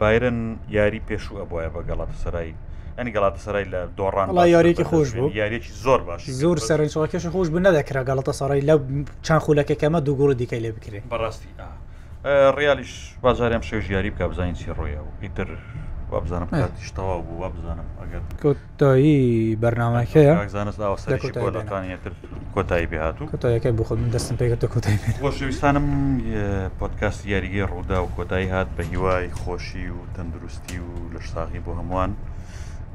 [0.00, 0.38] بایرن
[0.78, 2.54] یاری پێش و ئەبواە بە گەڵاتە سەرایی
[2.98, 4.26] ئەنی گەڵاتە سەرای لە دۆڕان
[4.56, 8.74] یاریێکی خۆش بوو یاریێکی زۆر باش زۆر سەرنجڵکەش خۆش بن نەدەکرا گەڵاتە سەرای لە
[9.26, 11.66] چند خولەکەکەمە دووگوڵ دیکەی لێ بکرێت بەڕاستی ئا
[12.24, 15.46] ڕیالیش بازارم شێ ژیاری بکە بزانین چی ڕۆیە و ئیتر
[16.10, 22.12] بابزانم کاتیشتەوا بوو وابزانم ئەگەر کۆتایی بەرنمەکەیزانستانیتر
[22.54, 25.86] کۆتایی بهاتوو کۆتایەکە بخ من دەستم پێگەتە کۆتایی خۆشویستانم
[26.80, 32.10] پۆتکاس یاریگەی ڕوودا و کۆتایی هات بە هیوای خۆشی و تەندروستی و لەشتاغی بۆ هەمووان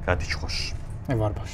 [0.05, 0.57] کاتیچ خۆش
[1.09, 1.51] ئەووار باش.